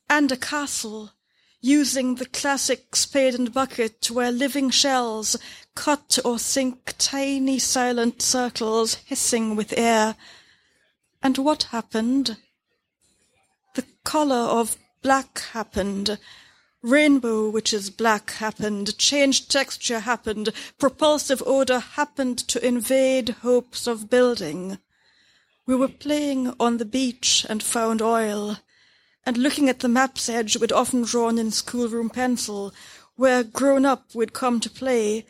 [0.09, 1.13] and a castle,
[1.61, 5.37] using the classic spade and bucket where living shells
[5.75, 10.17] cut or sink tiny silent circles hissing with air.
[11.23, 12.37] And what happened?
[13.75, 16.19] The color of black happened.
[16.83, 18.99] Rainbow, which is black, happened.
[18.99, 20.53] Changed texture happened.
[20.79, 24.79] Propulsive odor happened to invade hopes of building.
[25.65, 28.59] We were playing on the beach and found oil
[29.25, 32.75] and looking at the map's edge we'd often drawn in schoolroom pencil,
[33.15, 35.25] where grown up we'd come to play,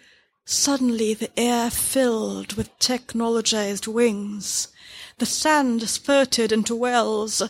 [0.46, 4.68] suddenly the air filled with technologized wings.
[5.18, 7.42] The sand spurted into wells,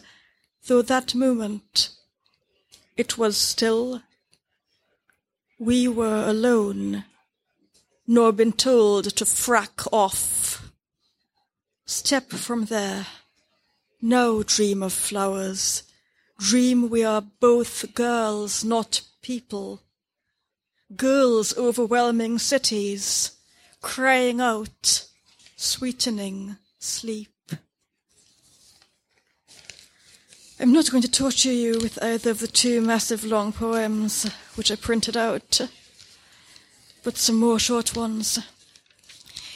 [0.66, 1.90] though that moment
[2.96, 4.02] it was still.
[5.58, 7.04] We were alone,
[8.06, 10.72] nor been told to frack off.
[11.84, 13.06] Step from there.
[14.00, 15.84] No dream of flowers
[16.42, 19.80] Dream we are both girls, not people.
[20.96, 23.30] Girls overwhelming cities,
[23.80, 25.06] crying out,
[25.54, 27.31] sweetening sleep.
[30.62, 34.70] I'm not going to torture you with either of the two massive long poems which
[34.70, 35.60] I printed out,
[37.02, 38.38] but some more short ones.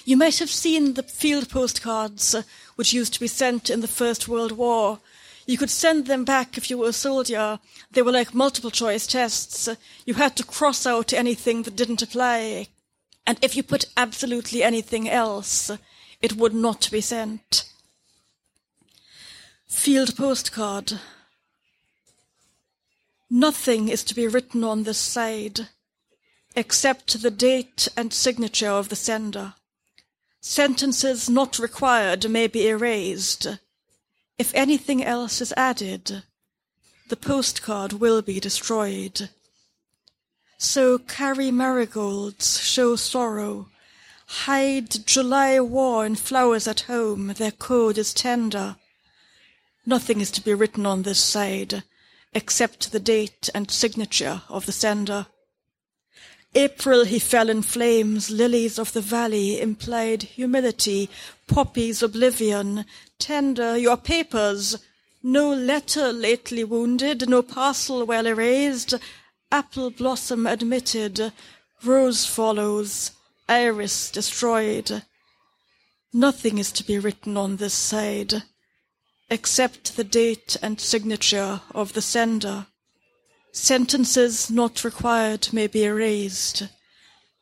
[0.05, 2.35] You might have seen the field postcards
[2.75, 4.99] which used to be sent in the First World War
[5.47, 7.61] you could send them back if you were a soldier.
[7.93, 9.69] They were like multiple choice tests.
[10.05, 12.67] You had to cross out anything that didn't apply.
[13.27, 15.71] And if you put absolutely anything else,
[16.21, 17.71] it would not be sent.
[19.69, 21.01] Field postcard.
[23.29, 25.69] Nothing is to be written on this side
[26.55, 29.55] except the date and signature of the sender.
[30.41, 33.59] Sentences not required may be erased.
[34.39, 36.23] If anything else is added,
[37.09, 39.31] the postcard will be destroyed.
[40.59, 43.69] So carry marigolds, show sorrow,
[44.27, 48.77] hide July war in flowers at home, their code is tender.
[49.89, 51.85] Nothing is to be written on this side,
[52.35, 55.27] except the date and signature of the sender.
[56.57, 61.09] April he fell in flames, lilies of the valley implied humility,
[61.47, 62.85] poppies oblivion,
[63.19, 64.77] tender your papers,
[65.23, 68.95] no letter lately wounded, no parcel well erased,
[69.53, 71.33] apple blossom admitted,
[71.85, 73.13] rose follows,
[73.49, 75.03] iris destroyed.
[76.13, 78.43] Nothing is to be written on this side,
[79.31, 82.67] except the date and signature of the sender.
[83.53, 86.69] Sentences not required may be erased.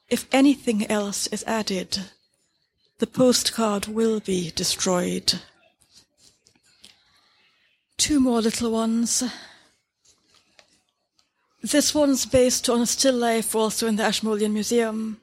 [0.08, 1.98] If anything else is added,
[2.98, 5.40] the postcard will be destroyed.
[7.96, 9.24] Two more little ones.
[11.62, 15.20] This one's based on a still life also in the Ashmolean Museum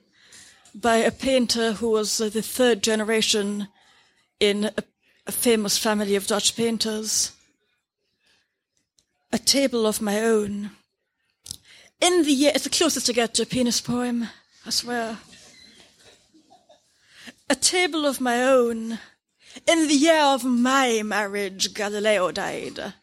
[0.73, 3.67] by a painter who was the third generation
[4.39, 4.83] in a,
[5.27, 7.31] a famous family of Dutch painters.
[9.31, 10.71] A table of my own
[12.01, 14.27] in the year, it's the closest I get to a penis poem,
[14.65, 15.19] I swear.
[17.47, 18.97] A table of my own.
[19.67, 22.93] In the year of my marriage, Galileo died.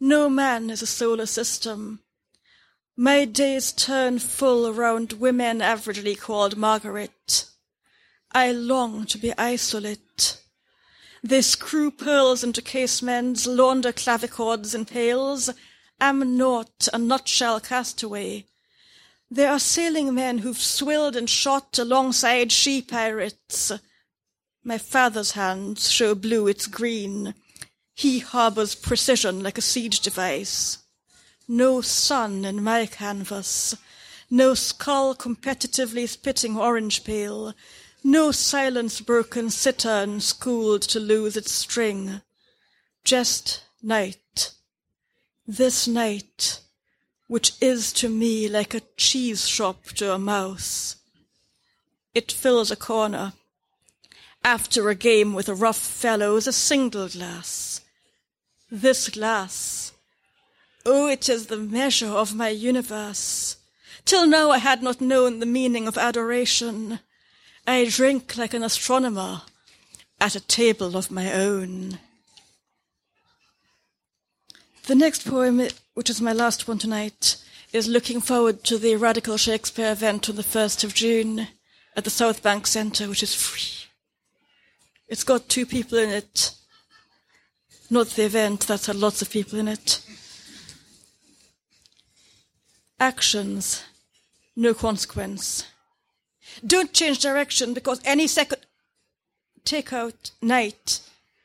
[0.00, 2.00] No man is a solar system.
[2.96, 7.50] My days turn full round women averagely called Margaret.
[8.32, 10.40] I long to be isolate.
[11.26, 15.50] They screw pearls into casements, launder clavichords in pails,
[16.00, 18.46] am not a nutshell castaway.
[19.28, 23.72] There are sailing men who've swilled and shot alongside she pirates.
[24.62, 27.34] My father's hands show blue its green.
[27.92, 30.78] He harbors precision like a siege device.
[31.48, 33.74] No sun in my canvas.
[34.30, 37.52] No skull competitively spitting orange peel.
[38.08, 42.20] No silence broken cittern schooled to lose its string.
[43.02, 44.52] Just night
[45.44, 46.60] this night,
[47.26, 50.94] which is to me like a cheese shop to a mouse.
[52.14, 53.32] It fills a corner.
[54.44, 57.80] After a game with a rough fellow is a single glass.
[58.70, 59.90] This glass,
[60.84, 63.56] oh, it is the measure of my universe.
[64.04, 67.00] Till now I had not known the meaning of adoration.
[67.68, 69.42] I drink like an astronomer
[70.20, 71.98] at a table of my own.
[74.86, 75.60] The next poem,
[75.94, 77.42] which is my last one tonight,
[77.72, 81.48] is looking forward to the Radical Shakespeare event on the 1st of June
[81.96, 83.88] at the South Bank Centre, which is free.
[85.08, 86.52] It's got two people in it.
[87.90, 90.00] Not the event, that's had lots of people in it.
[93.00, 93.82] Actions,
[94.54, 95.64] no consequence.
[96.64, 98.62] Don't change direction because any second.
[99.64, 101.00] Take out night,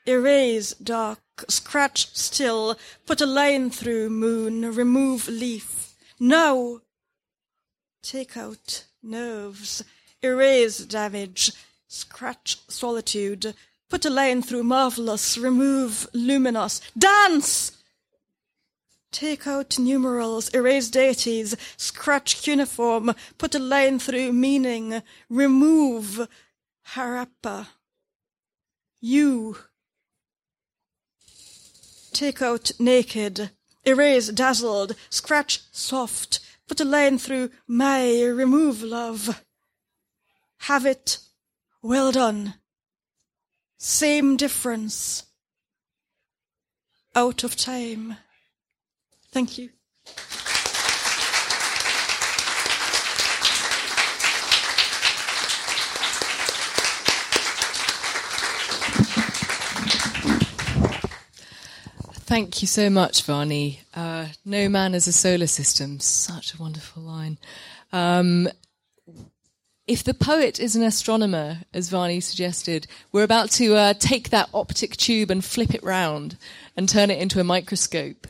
[0.05, 5.95] erase dark, scratch still, put a line through moon, remove leaf.
[6.20, 6.82] Now,
[8.03, 9.84] take out nerves,
[10.22, 11.51] erase damage,
[11.88, 13.55] scratch solitude,
[13.89, 17.80] put a line through marvelous, remove luminous, dance!
[19.12, 26.28] Take out numerals, erase deities, scratch cuneiform, put a line through meaning, remove
[26.93, 27.68] harappa.
[29.01, 29.57] You.
[32.14, 33.51] Take out naked,
[33.84, 39.43] erase dazzled, scratch soft, put a line through my, remove love.
[40.59, 41.20] Have it,
[41.82, 42.55] well done.
[43.78, 45.24] Same difference.
[47.14, 48.16] Out of time.
[49.32, 49.69] Thank you.
[62.25, 63.79] Thank you so much, Vahni.
[63.93, 65.99] Uh, no man is a solar system.
[65.99, 67.38] Such a wonderful line.
[67.91, 68.47] Um,
[69.86, 74.49] if the poet is an astronomer, as Vahni suggested, we're about to uh, take that
[74.53, 76.38] optic tube and flip it round
[76.77, 78.27] and turn it into a microscope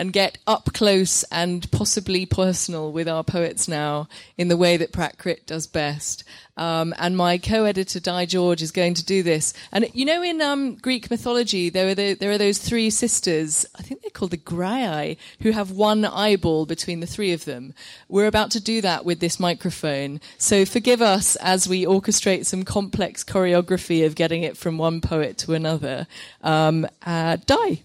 [0.00, 4.94] and get up close and possibly personal with our poets now in the way that
[4.94, 6.24] Prac Crit does best.
[6.56, 9.52] Um, and my co-editor Dai George is going to do this.
[9.70, 13.66] And you know, in um, Greek mythology, there are the, there are those three sisters.
[13.78, 17.74] I think they're called the Graiai, who have one eyeball between the three of them.
[18.08, 20.22] We're about to do that with this microphone.
[20.38, 25.36] So forgive us as we orchestrate some complex choreography of getting it from one poet
[25.38, 26.06] to another.
[26.40, 27.82] Um, uh, Dai.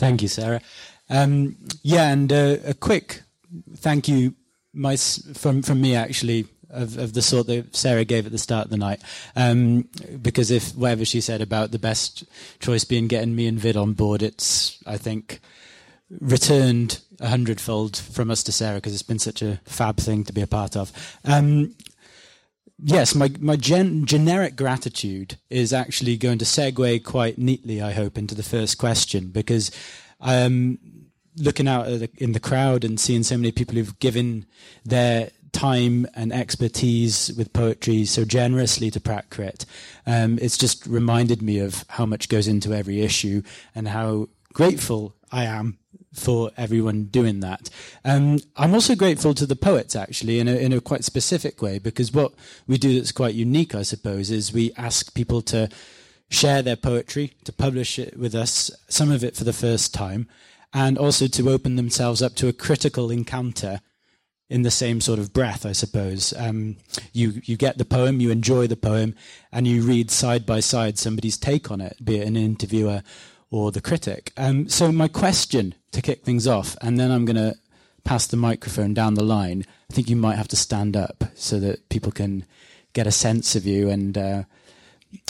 [0.00, 0.62] Thank you, Sarah.
[1.10, 3.20] Um, yeah, and uh, a quick
[3.76, 4.34] thank you
[4.72, 8.64] my, from from me actually of, of the sort that Sarah gave at the start
[8.64, 9.02] of the night.
[9.36, 9.90] Um,
[10.22, 12.24] because if whatever she said about the best
[12.60, 15.40] choice being getting me and Vid on board, it's I think
[16.18, 20.32] returned a hundredfold from us to Sarah because it's been such a fab thing to
[20.32, 20.92] be a part of.
[21.26, 21.74] Um,
[22.82, 28.18] yes, my my gen- generic gratitude is actually going to segue quite neatly, I hope,
[28.18, 29.70] into the first question because
[30.20, 30.78] I'm
[31.36, 34.46] looking out the, in the crowd and seeing so many people who've given
[34.84, 39.66] their time and expertise with poetry so generously to Prac Crit,
[40.06, 43.42] Um, it's just reminded me of how much goes into every issue
[43.74, 45.78] and how grateful I am
[46.12, 47.70] for everyone doing that.
[48.04, 51.78] Um, I'm also grateful to the poets, actually, in a, in a quite specific way,
[51.78, 52.32] because what
[52.66, 55.68] we do that's quite unique, I suppose, is we ask people to
[56.28, 60.28] share their poetry, to publish it with us, some of it for the first time,
[60.72, 63.80] and also to open themselves up to a critical encounter
[64.48, 66.34] in the same sort of breath, I suppose.
[66.36, 66.76] Um,
[67.12, 69.14] you you get the poem, you enjoy the poem,
[69.52, 73.02] and you read side by side somebody's take on it, be it an interviewer
[73.50, 74.32] or the critic.
[74.36, 77.56] Um, so my question to kick things off, and then I'm going to
[78.04, 79.64] pass the microphone down the line.
[79.90, 82.44] I think you might have to stand up so that people can
[82.92, 84.16] get a sense of you and.
[84.16, 84.42] Uh,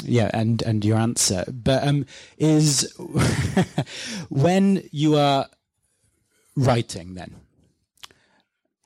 [0.03, 2.05] yeah, and and your answer, but um,
[2.37, 2.93] is
[4.29, 5.47] when you are
[6.55, 7.37] writing, then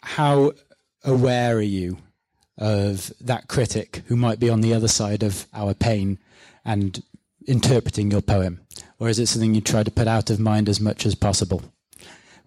[0.03, 0.53] how
[1.03, 1.99] aware are you
[2.57, 6.19] of that critic who might be on the other side of our pain
[6.65, 7.03] and
[7.47, 8.61] interpreting your poem?
[8.99, 11.63] Or is it something you try to put out of mind as much as possible?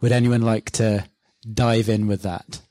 [0.02, 1.06] Would anyone like to
[1.54, 2.62] dive in with that?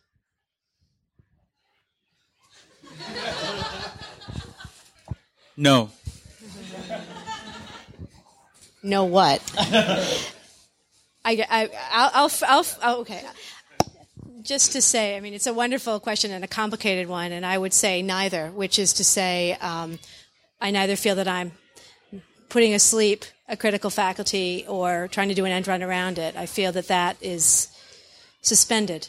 [5.57, 5.91] No.
[8.83, 9.43] No what?
[9.59, 13.22] I, I, I'll, I'll, I'll, I'll, okay.
[14.43, 17.59] Just to say, I mean, it's a wonderful question and a complicated one, and I
[17.59, 19.99] would say neither, which is to say, um,
[20.61, 21.53] I neither feel that I'm
[22.49, 26.37] putting asleep a critical faculty or trying to do an end run around it.
[26.37, 27.69] I feel that that is
[28.43, 29.09] suspended.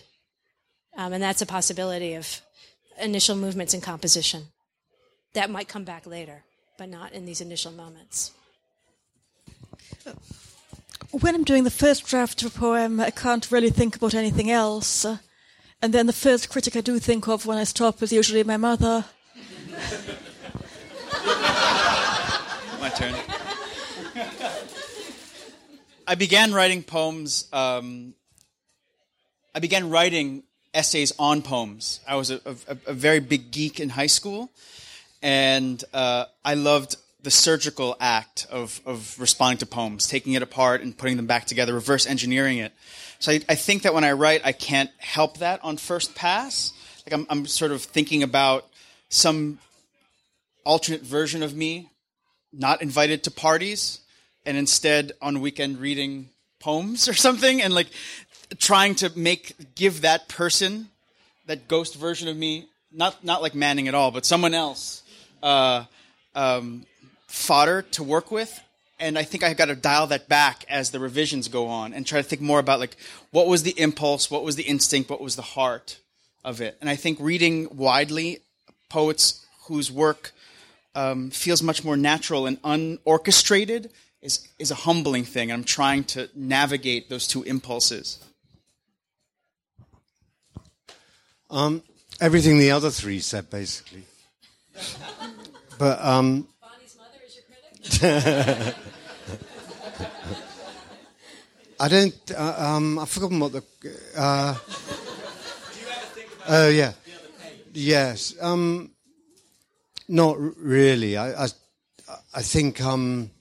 [0.96, 2.42] Um, and that's a possibility of
[3.00, 4.48] initial movements in composition.
[5.34, 6.44] That might come back later,
[6.78, 8.32] but not in these initial moments.
[11.12, 14.50] When I'm doing the first draft of a poem, I can't really think about anything
[14.52, 15.06] else.
[15.82, 18.58] And then the first critic I do think of when I stop is usually my
[18.58, 19.06] mother.
[22.82, 23.16] My turn.
[26.10, 27.50] I began writing poems.
[27.52, 28.14] Um,
[29.54, 30.44] I began writing
[30.74, 32.00] essays on poems.
[32.08, 34.50] I was a, a, a very big geek in high school,
[35.22, 40.82] and uh, I loved the surgical act of, of responding to poems, taking it apart
[40.82, 42.72] and putting them back together, reverse engineering it.
[43.20, 46.72] So I, I think that when I write, I can't help that on first pass.
[47.06, 48.66] Like I'm, I'm sort of thinking about
[49.10, 49.60] some
[50.64, 51.90] alternate version of me,
[52.54, 54.00] not invited to parties,
[54.48, 56.30] and instead on weekend reading
[56.60, 57.88] poems or something, and like
[58.58, 60.88] trying to make give that person,
[61.46, 65.04] that ghost version of me, not not like Manning at all, but someone else,
[65.44, 65.84] uh,
[66.34, 66.86] um,
[67.28, 68.60] fodder to work with.
[69.00, 72.08] And I think I got to dial that back as the revisions go on and
[72.08, 72.98] try to think more about like
[73.30, 76.00] what was the impulse, what was the instinct, what was the heart
[76.44, 76.78] of it.
[76.82, 78.40] And I think reading widely
[78.90, 80.32] poets whose work
[80.96, 83.92] um, feels much more natural and unorchestrated
[84.28, 85.50] is, is a humbling thing.
[85.50, 88.20] And I'm trying to navigate those two impulses.
[91.50, 91.82] Um,
[92.20, 94.04] everything the other three said, basically.
[95.80, 96.48] but um,
[101.80, 102.32] I don't.
[102.36, 103.64] Uh, um, I've forgotten what the.
[104.16, 104.56] Uh,
[106.50, 106.92] oh yeah.
[107.72, 108.36] Yes.
[108.42, 108.92] Um,
[110.10, 111.16] not really.
[111.16, 111.46] I.
[111.46, 111.48] I,
[112.34, 112.82] I think.
[112.82, 113.32] Um,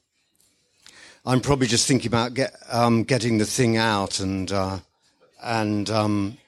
[1.28, 4.78] I'm probably just thinking about get, um, getting the thing out and uh,
[5.42, 6.38] and um,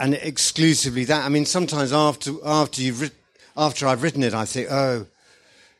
[0.00, 1.24] and exclusively that.
[1.24, 3.22] I mean, sometimes after after you've writ-
[3.56, 5.06] after I've written it, I think, oh,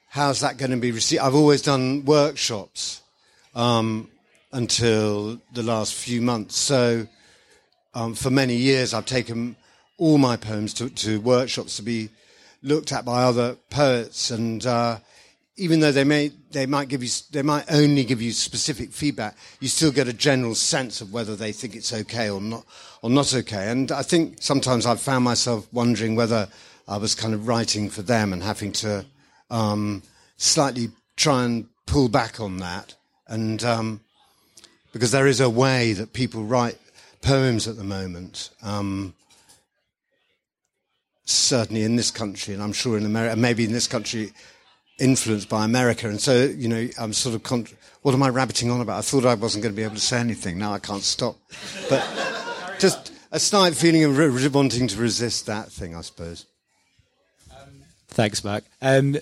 [0.09, 1.21] how's that going to be received?
[1.21, 3.03] I've always done workshops
[3.57, 4.09] um,
[4.53, 6.57] until the last few months.
[6.57, 7.09] So
[7.93, 9.57] um, for many years, I've taken
[9.99, 12.09] all my poems to, to, workshops to be
[12.63, 14.65] looked at by other poets and.
[14.65, 14.99] Uh,
[15.57, 19.37] even though they may they might give you they might only give you specific feedback,
[19.61, 22.65] you still get a general sense of whether they think it's okay or not
[23.03, 23.71] or not okay.
[23.71, 26.49] And I think sometimes I've found myself wondering whether
[26.89, 29.05] I was kind of writing for them and having to
[29.51, 30.03] um,
[30.37, 32.95] slightly try and pull back on that.
[33.29, 34.01] And um,
[34.93, 36.79] because there is a way that people write
[37.23, 38.51] poems at the moment.
[38.63, 39.15] Um,
[41.25, 44.33] certainly in this country, and I'm sure in America, maybe in this country
[44.99, 46.09] influenced by America.
[46.09, 48.99] And so, you know, I'm sort of, contra- what am I rabbiting on about?
[48.99, 50.59] I thought I wasn't going to be able to say anything.
[50.59, 51.37] Now I can't stop.
[51.89, 56.47] But just a slight feeling of re- wanting to resist that thing, I suppose.
[57.51, 58.65] Um, thanks, Mark.
[58.81, 59.17] Um,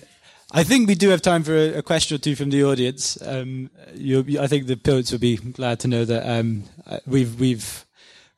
[0.51, 3.19] I think we do have time for a, a question or two from the audience.
[3.21, 7.85] Um, I think the poets will be glad to know that um, uh, we've we've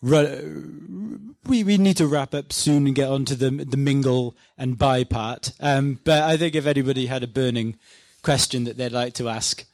[0.05, 4.77] we we need to wrap up soon and get on to the the mingle and
[4.77, 5.51] buy part.
[5.59, 7.77] Um, but I think if anybody had a burning
[8.21, 9.65] question that they'd like to ask,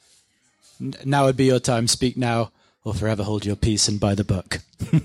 [1.04, 1.86] now would be your time.
[1.86, 2.50] Speak now,
[2.84, 4.60] or forever hold your peace and buy the book.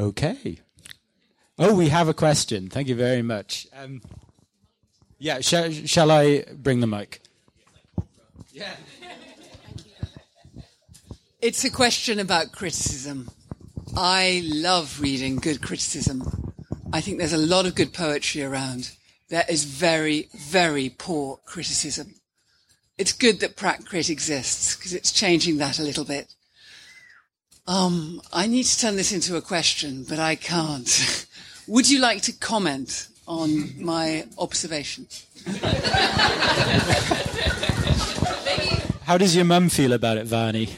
[0.00, 0.60] okay.
[1.58, 2.70] Oh, we have a question.
[2.70, 3.66] Thank you very much.
[3.76, 4.00] Um,
[5.18, 7.20] yeah, sh- shall I bring the mic?
[8.50, 8.74] Yeah.
[11.42, 13.28] It's a question about criticism.
[13.96, 16.22] I love reading good criticism.
[16.92, 18.92] I think there's a lot of good poetry around.
[19.28, 22.14] There is very, very poor criticism.
[22.96, 26.32] It's good that Prac Crit exists because it's changing that a little bit.
[27.66, 31.26] Um, I need to turn this into a question, but I can't.
[31.66, 35.08] Would you like to comment on my observation?
[39.02, 40.70] How does your mum feel about it, Vahni?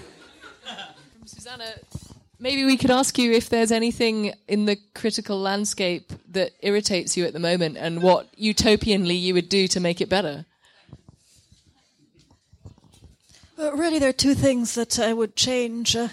[2.39, 7.25] Maybe we could ask you if there's anything in the critical landscape that irritates you
[7.25, 10.45] at the moment and what utopianly you would do to make it better.
[13.57, 15.95] Really, there are two things that I would change.
[15.97, 16.09] Uh,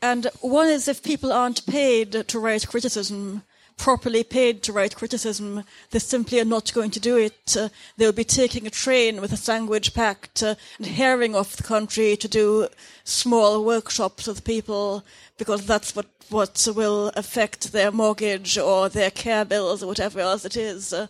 [0.00, 3.42] and one is if people aren't paid to write criticism,
[3.76, 7.56] properly paid to write criticism, they simply are not going to do it.
[7.56, 11.62] Uh, they'll be taking a train with a sandwich packed uh, and herring off the
[11.62, 12.68] country to do
[13.04, 15.04] small workshops with people
[15.38, 20.44] because that's what, what will affect their mortgage or their care bills or whatever else
[20.44, 20.92] it is.
[20.92, 21.06] Uh,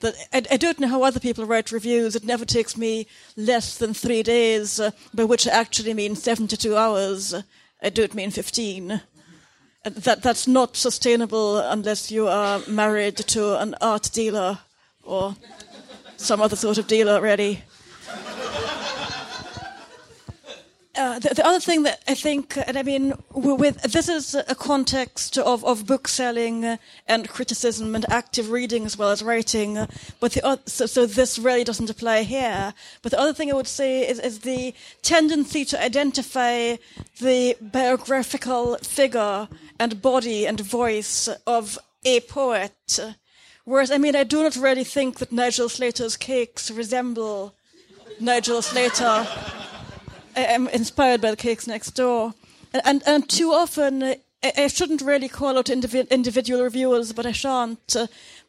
[0.00, 2.16] that I, I, don't know how other people write reviews.
[2.16, 3.06] It never takes me
[3.36, 7.34] less than three days, uh, by which I actually mean 72 hours.
[7.82, 9.02] I don't mean 15
[9.84, 14.58] that that's not sustainable unless you are married to an art dealer
[15.02, 15.34] or
[16.16, 17.62] some other sort of dealer, really.
[20.96, 24.54] uh, the, the, other thing that I think, and I mean, with this is a
[24.54, 26.78] context of, of book selling
[27.08, 29.78] and criticism and active reading as well as writing.
[30.20, 32.74] But the so, so this really doesn't apply here.
[33.00, 36.76] But the other thing I would say is, is the tendency to identify
[37.18, 39.48] the biographical figure
[39.80, 43.00] and body and voice of a poet.
[43.64, 47.54] Whereas, I mean, I do not really think that Nigel Slater's cakes resemble
[48.20, 49.26] Nigel Slater.
[50.36, 52.34] I'm inspired by the cakes next door.
[52.74, 57.24] And, and, and too often, I, I, shouldn't really call out indivi- individual reviewers, but
[57.24, 57.96] I shan't.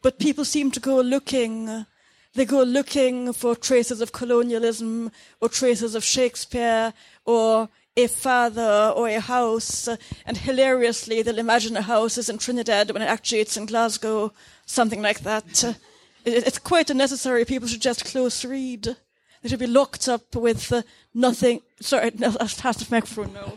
[0.02, 1.86] But people seem to go looking.
[2.34, 6.94] They go looking for traces of colonialism or traces of Shakespeare
[7.26, 9.88] or a father or a house.
[10.26, 14.34] And hilariously, they'll imagine a house is in Trinidad when actually it's in Glasgow,
[14.66, 15.76] something like that.
[16.24, 17.46] It's quite unnecessary.
[17.46, 18.96] People should just close read.
[19.42, 21.62] They should be locked up with uh, nothing.
[21.80, 23.54] Sorry, no, pass the microphone now.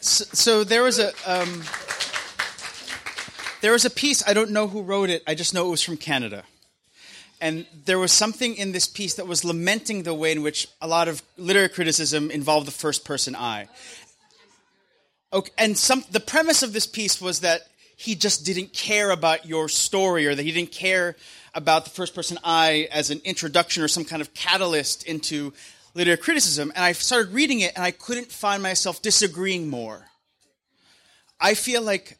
[0.00, 1.64] so, so, there was a um,
[3.60, 4.26] there was a piece.
[4.26, 5.22] I don't know who wrote it.
[5.26, 6.44] I just know it was from Canada.
[7.40, 10.88] And there was something in this piece that was lamenting the way in which a
[10.88, 13.68] lot of literary criticism involved the first person I.
[15.32, 17.62] Okay, and some, the premise of this piece was that
[17.96, 21.16] he just didn't care about your story or that he didn't care
[21.54, 25.52] about the first person I as an introduction or some kind of catalyst into
[25.94, 26.70] literary criticism.
[26.74, 30.06] And I started reading it and I couldn't find myself disagreeing more.
[31.40, 32.18] I feel like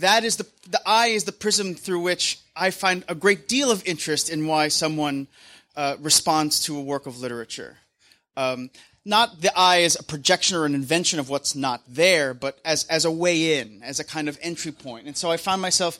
[0.00, 3.70] that is the, the I is the prism through which I find a great deal
[3.70, 5.28] of interest in why someone
[5.76, 7.78] uh, responds to a work of literature.
[8.36, 8.70] Um,
[9.04, 12.84] not the I as a projection or an invention of what's not there, but as,
[12.84, 15.06] as a way in, as a kind of entry point.
[15.06, 15.98] And so I found myself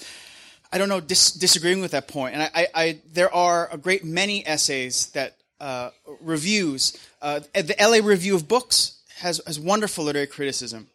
[0.73, 2.35] I don't know, dis- disagreeing with that point.
[2.35, 5.91] And I, I, I, there are a great many essays that uh,
[6.21, 6.97] reviews.
[7.21, 10.89] Uh, the LA Review of Books has, has wonderful literary criticism.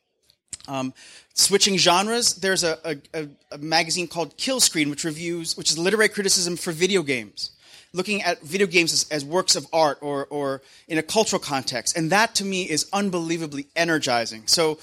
[0.68, 0.94] Um,
[1.34, 2.78] switching genres, there's a,
[3.14, 7.52] a, a, magazine called Kill Screen, which reviews, which is literary criticism for video games,
[7.94, 11.98] looking at video games as, as works of art or, or in a cultural context.
[11.98, 14.44] And that to me is unbelievably energizing.
[14.48, 14.80] So,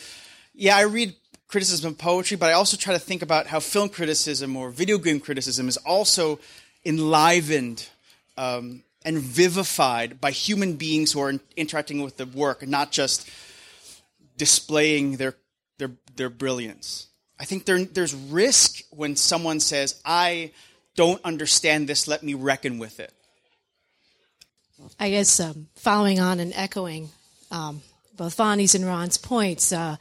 [0.55, 1.15] yeah, I read
[1.49, 4.99] criticism of poetry, but I also try to think about how film criticism or video
[4.99, 6.41] game criticism is also
[6.85, 7.89] enlivened
[8.37, 13.29] um, and vivified by human beings who are interacting with the work and not just
[14.37, 15.35] displaying their,
[16.17, 17.09] their, brilliance.
[17.39, 20.53] I think there, there's risk when someone says, I
[20.97, 23.13] don't understand this, let me reckon with it.
[24.99, 27.11] I guess um, following on and echoing
[27.51, 27.83] um,
[28.17, 29.97] both Vahni's and Ron's points, uh,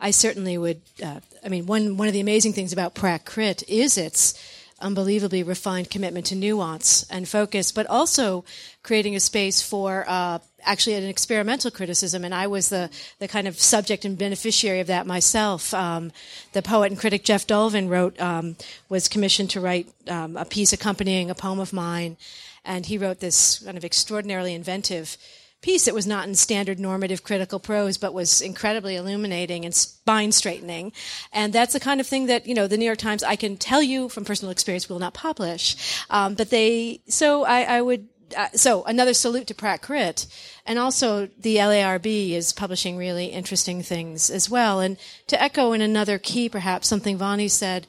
[0.00, 0.80] I certainly would.
[1.02, 4.34] Uh, I mean, one one of the amazing things about Prac Crit is its
[4.80, 8.44] unbelievably refined commitment to nuance and focus, but also
[8.82, 12.24] creating a space for uh, actually an experimental criticism.
[12.24, 15.74] And I was the the kind of subject and beneficiary of that myself.
[15.74, 16.12] Um,
[16.52, 18.56] the poet and critic Jeff Dolven wrote um,
[18.88, 22.16] was commissioned to write um, a piece accompanying a poem of mine,
[22.64, 25.16] and he wrote this kind of extraordinarily inventive
[25.60, 25.88] piece.
[25.88, 30.92] It was not in standard normative critical prose, but was incredibly illuminating and spine straightening.
[31.32, 33.56] And that's the kind of thing that, you know, the New York Times, I can
[33.56, 35.76] tell you from personal experience, will not publish.
[36.10, 40.26] Um, but they, so I, I would, uh, so another salute to Prac Crit.
[40.64, 44.80] And also the LARB is publishing really interesting things as well.
[44.80, 47.86] And to echo in another key, perhaps something Vahni said,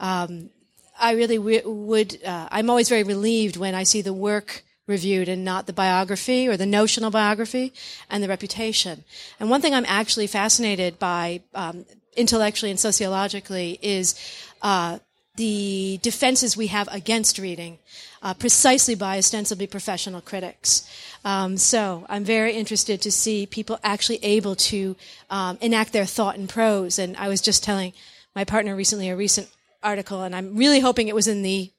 [0.00, 0.50] um,
[0.98, 5.28] I really w- would, uh, I'm always very relieved when I see the work reviewed
[5.28, 7.72] and not the biography or the notional biography
[8.08, 9.02] and the reputation.
[9.40, 11.84] And one thing I'm actually fascinated by um,
[12.16, 14.14] intellectually and sociologically is
[14.62, 14.98] uh,
[15.36, 17.78] the defenses we have against reading,
[18.22, 20.86] uh, precisely by ostensibly professional critics.
[21.24, 24.94] Um, so I'm very interested to see people actually able to
[25.30, 26.98] um, enact their thought in prose.
[26.98, 27.94] And I was just telling
[28.36, 29.48] my partner recently a recent
[29.82, 31.70] article, and I'm really hoping it was in the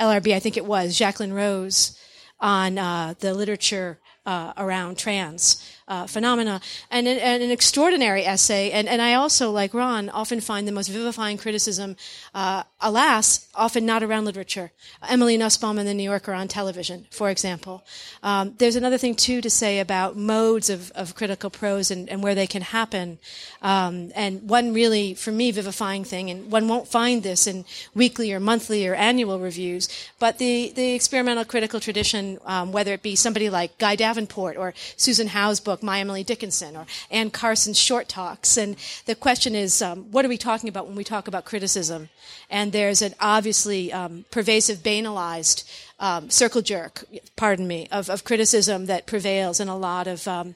[0.00, 0.34] LRB.
[0.34, 1.98] I think it was Jacqueline Rose
[2.40, 8.70] on uh, the literature uh, around trans uh, phenomena, and, and, an extraordinary essay.
[8.70, 11.96] And, and I also, like Ron, often find the most vivifying criticism,
[12.34, 14.72] uh, alas, often not around literature.
[15.08, 17.84] Emily Nussbaum in the New Yorker on television, for example.
[18.22, 22.22] Um, there's another thing too to say about modes of, of critical prose and, and
[22.22, 23.18] where they can happen.
[23.60, 28.32] Um, and one really, for me, vivifying thing, and one won't find this in weekly
[28.32, 29.88] or monthly or annual reviews,
[30.18, 34.74] but the the experimental critical tradition, um, whether it be somebody like Guy Davenport or
[34.96, 38.56] Susan Howe's book book, My Emily Dickinson, or Anne Carson's short talks.
[38.56, 38.76] And
[39.06, 42.10] the question is, um, what are we talking about when we talk about criticism?
[42.48, 45.64] And there's an obviously um, pervasive, banalized
[45.98, 50.54] um, circle jerk, pardon me, of, of criticism that prevails in a lot of, um,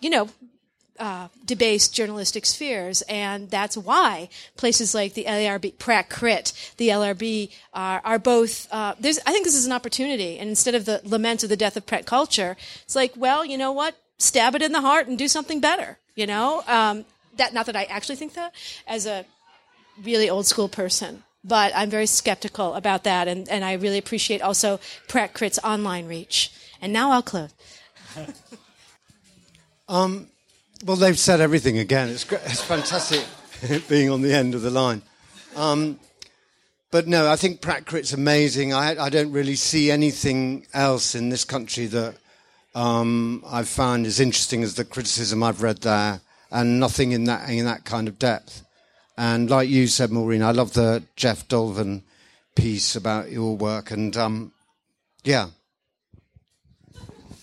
[0.00, 0.30] you know,
[0.98, 7.50] uh, debased journalistic spheres, and that's why places like the LRB, Prac Crit, the LRB
[7.74, 8.66] are, are both.
[8.72, 11.76] Uh, I think this is an opportunity, and instead of the lament of the death
[11.76, 13.94] of Pratt culture, it's like, well, you know what?
[14.18, 15.98] Stab it in the heart and do something better.
[16.14, 17.04] You know, um,
[17.36, 18.54] that not that I actually think that
[18.86, 19.24] as a
[20.02, 24.42] really old school person, but I'm very skeptical about that, and, and I really appreciate
[24.42, 26.52] also Prac Crit's online reach.
[26.80, 27.54] And now I'll close.
[29.88, 30.28] um,
[30.84, 32.08] well, they've said everything again.
[32.08, 33.24] It's, it's fantastic
[33.88, 35.02] being on the end of the line.
[35.54, 35.98] Um,
[36.90, 38.72] but no, I think Prac Crit's amazing.
[38.72, 42.16] I, I, don't really see anything else in this country that
[42.76, 46.20] um, I've found as interesting as the criticism I've read there,
[46.50, 48.64] and nothing in that in that kind of depth.
[49.16, 52.02] And like you said, Maureen, I love the Jeff Dolven
[52.54, 54.52] piece about your work, and um,
[55.24, 55.48] yeah.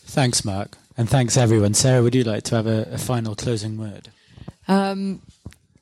[0.05, 0.77] Thanks, Mark.
[0.95, 1.73] And thanks, everyone.
[1.73, 4.09] Sarah, would you like to have a, a final closing word?
[4.67, 5.23] Um,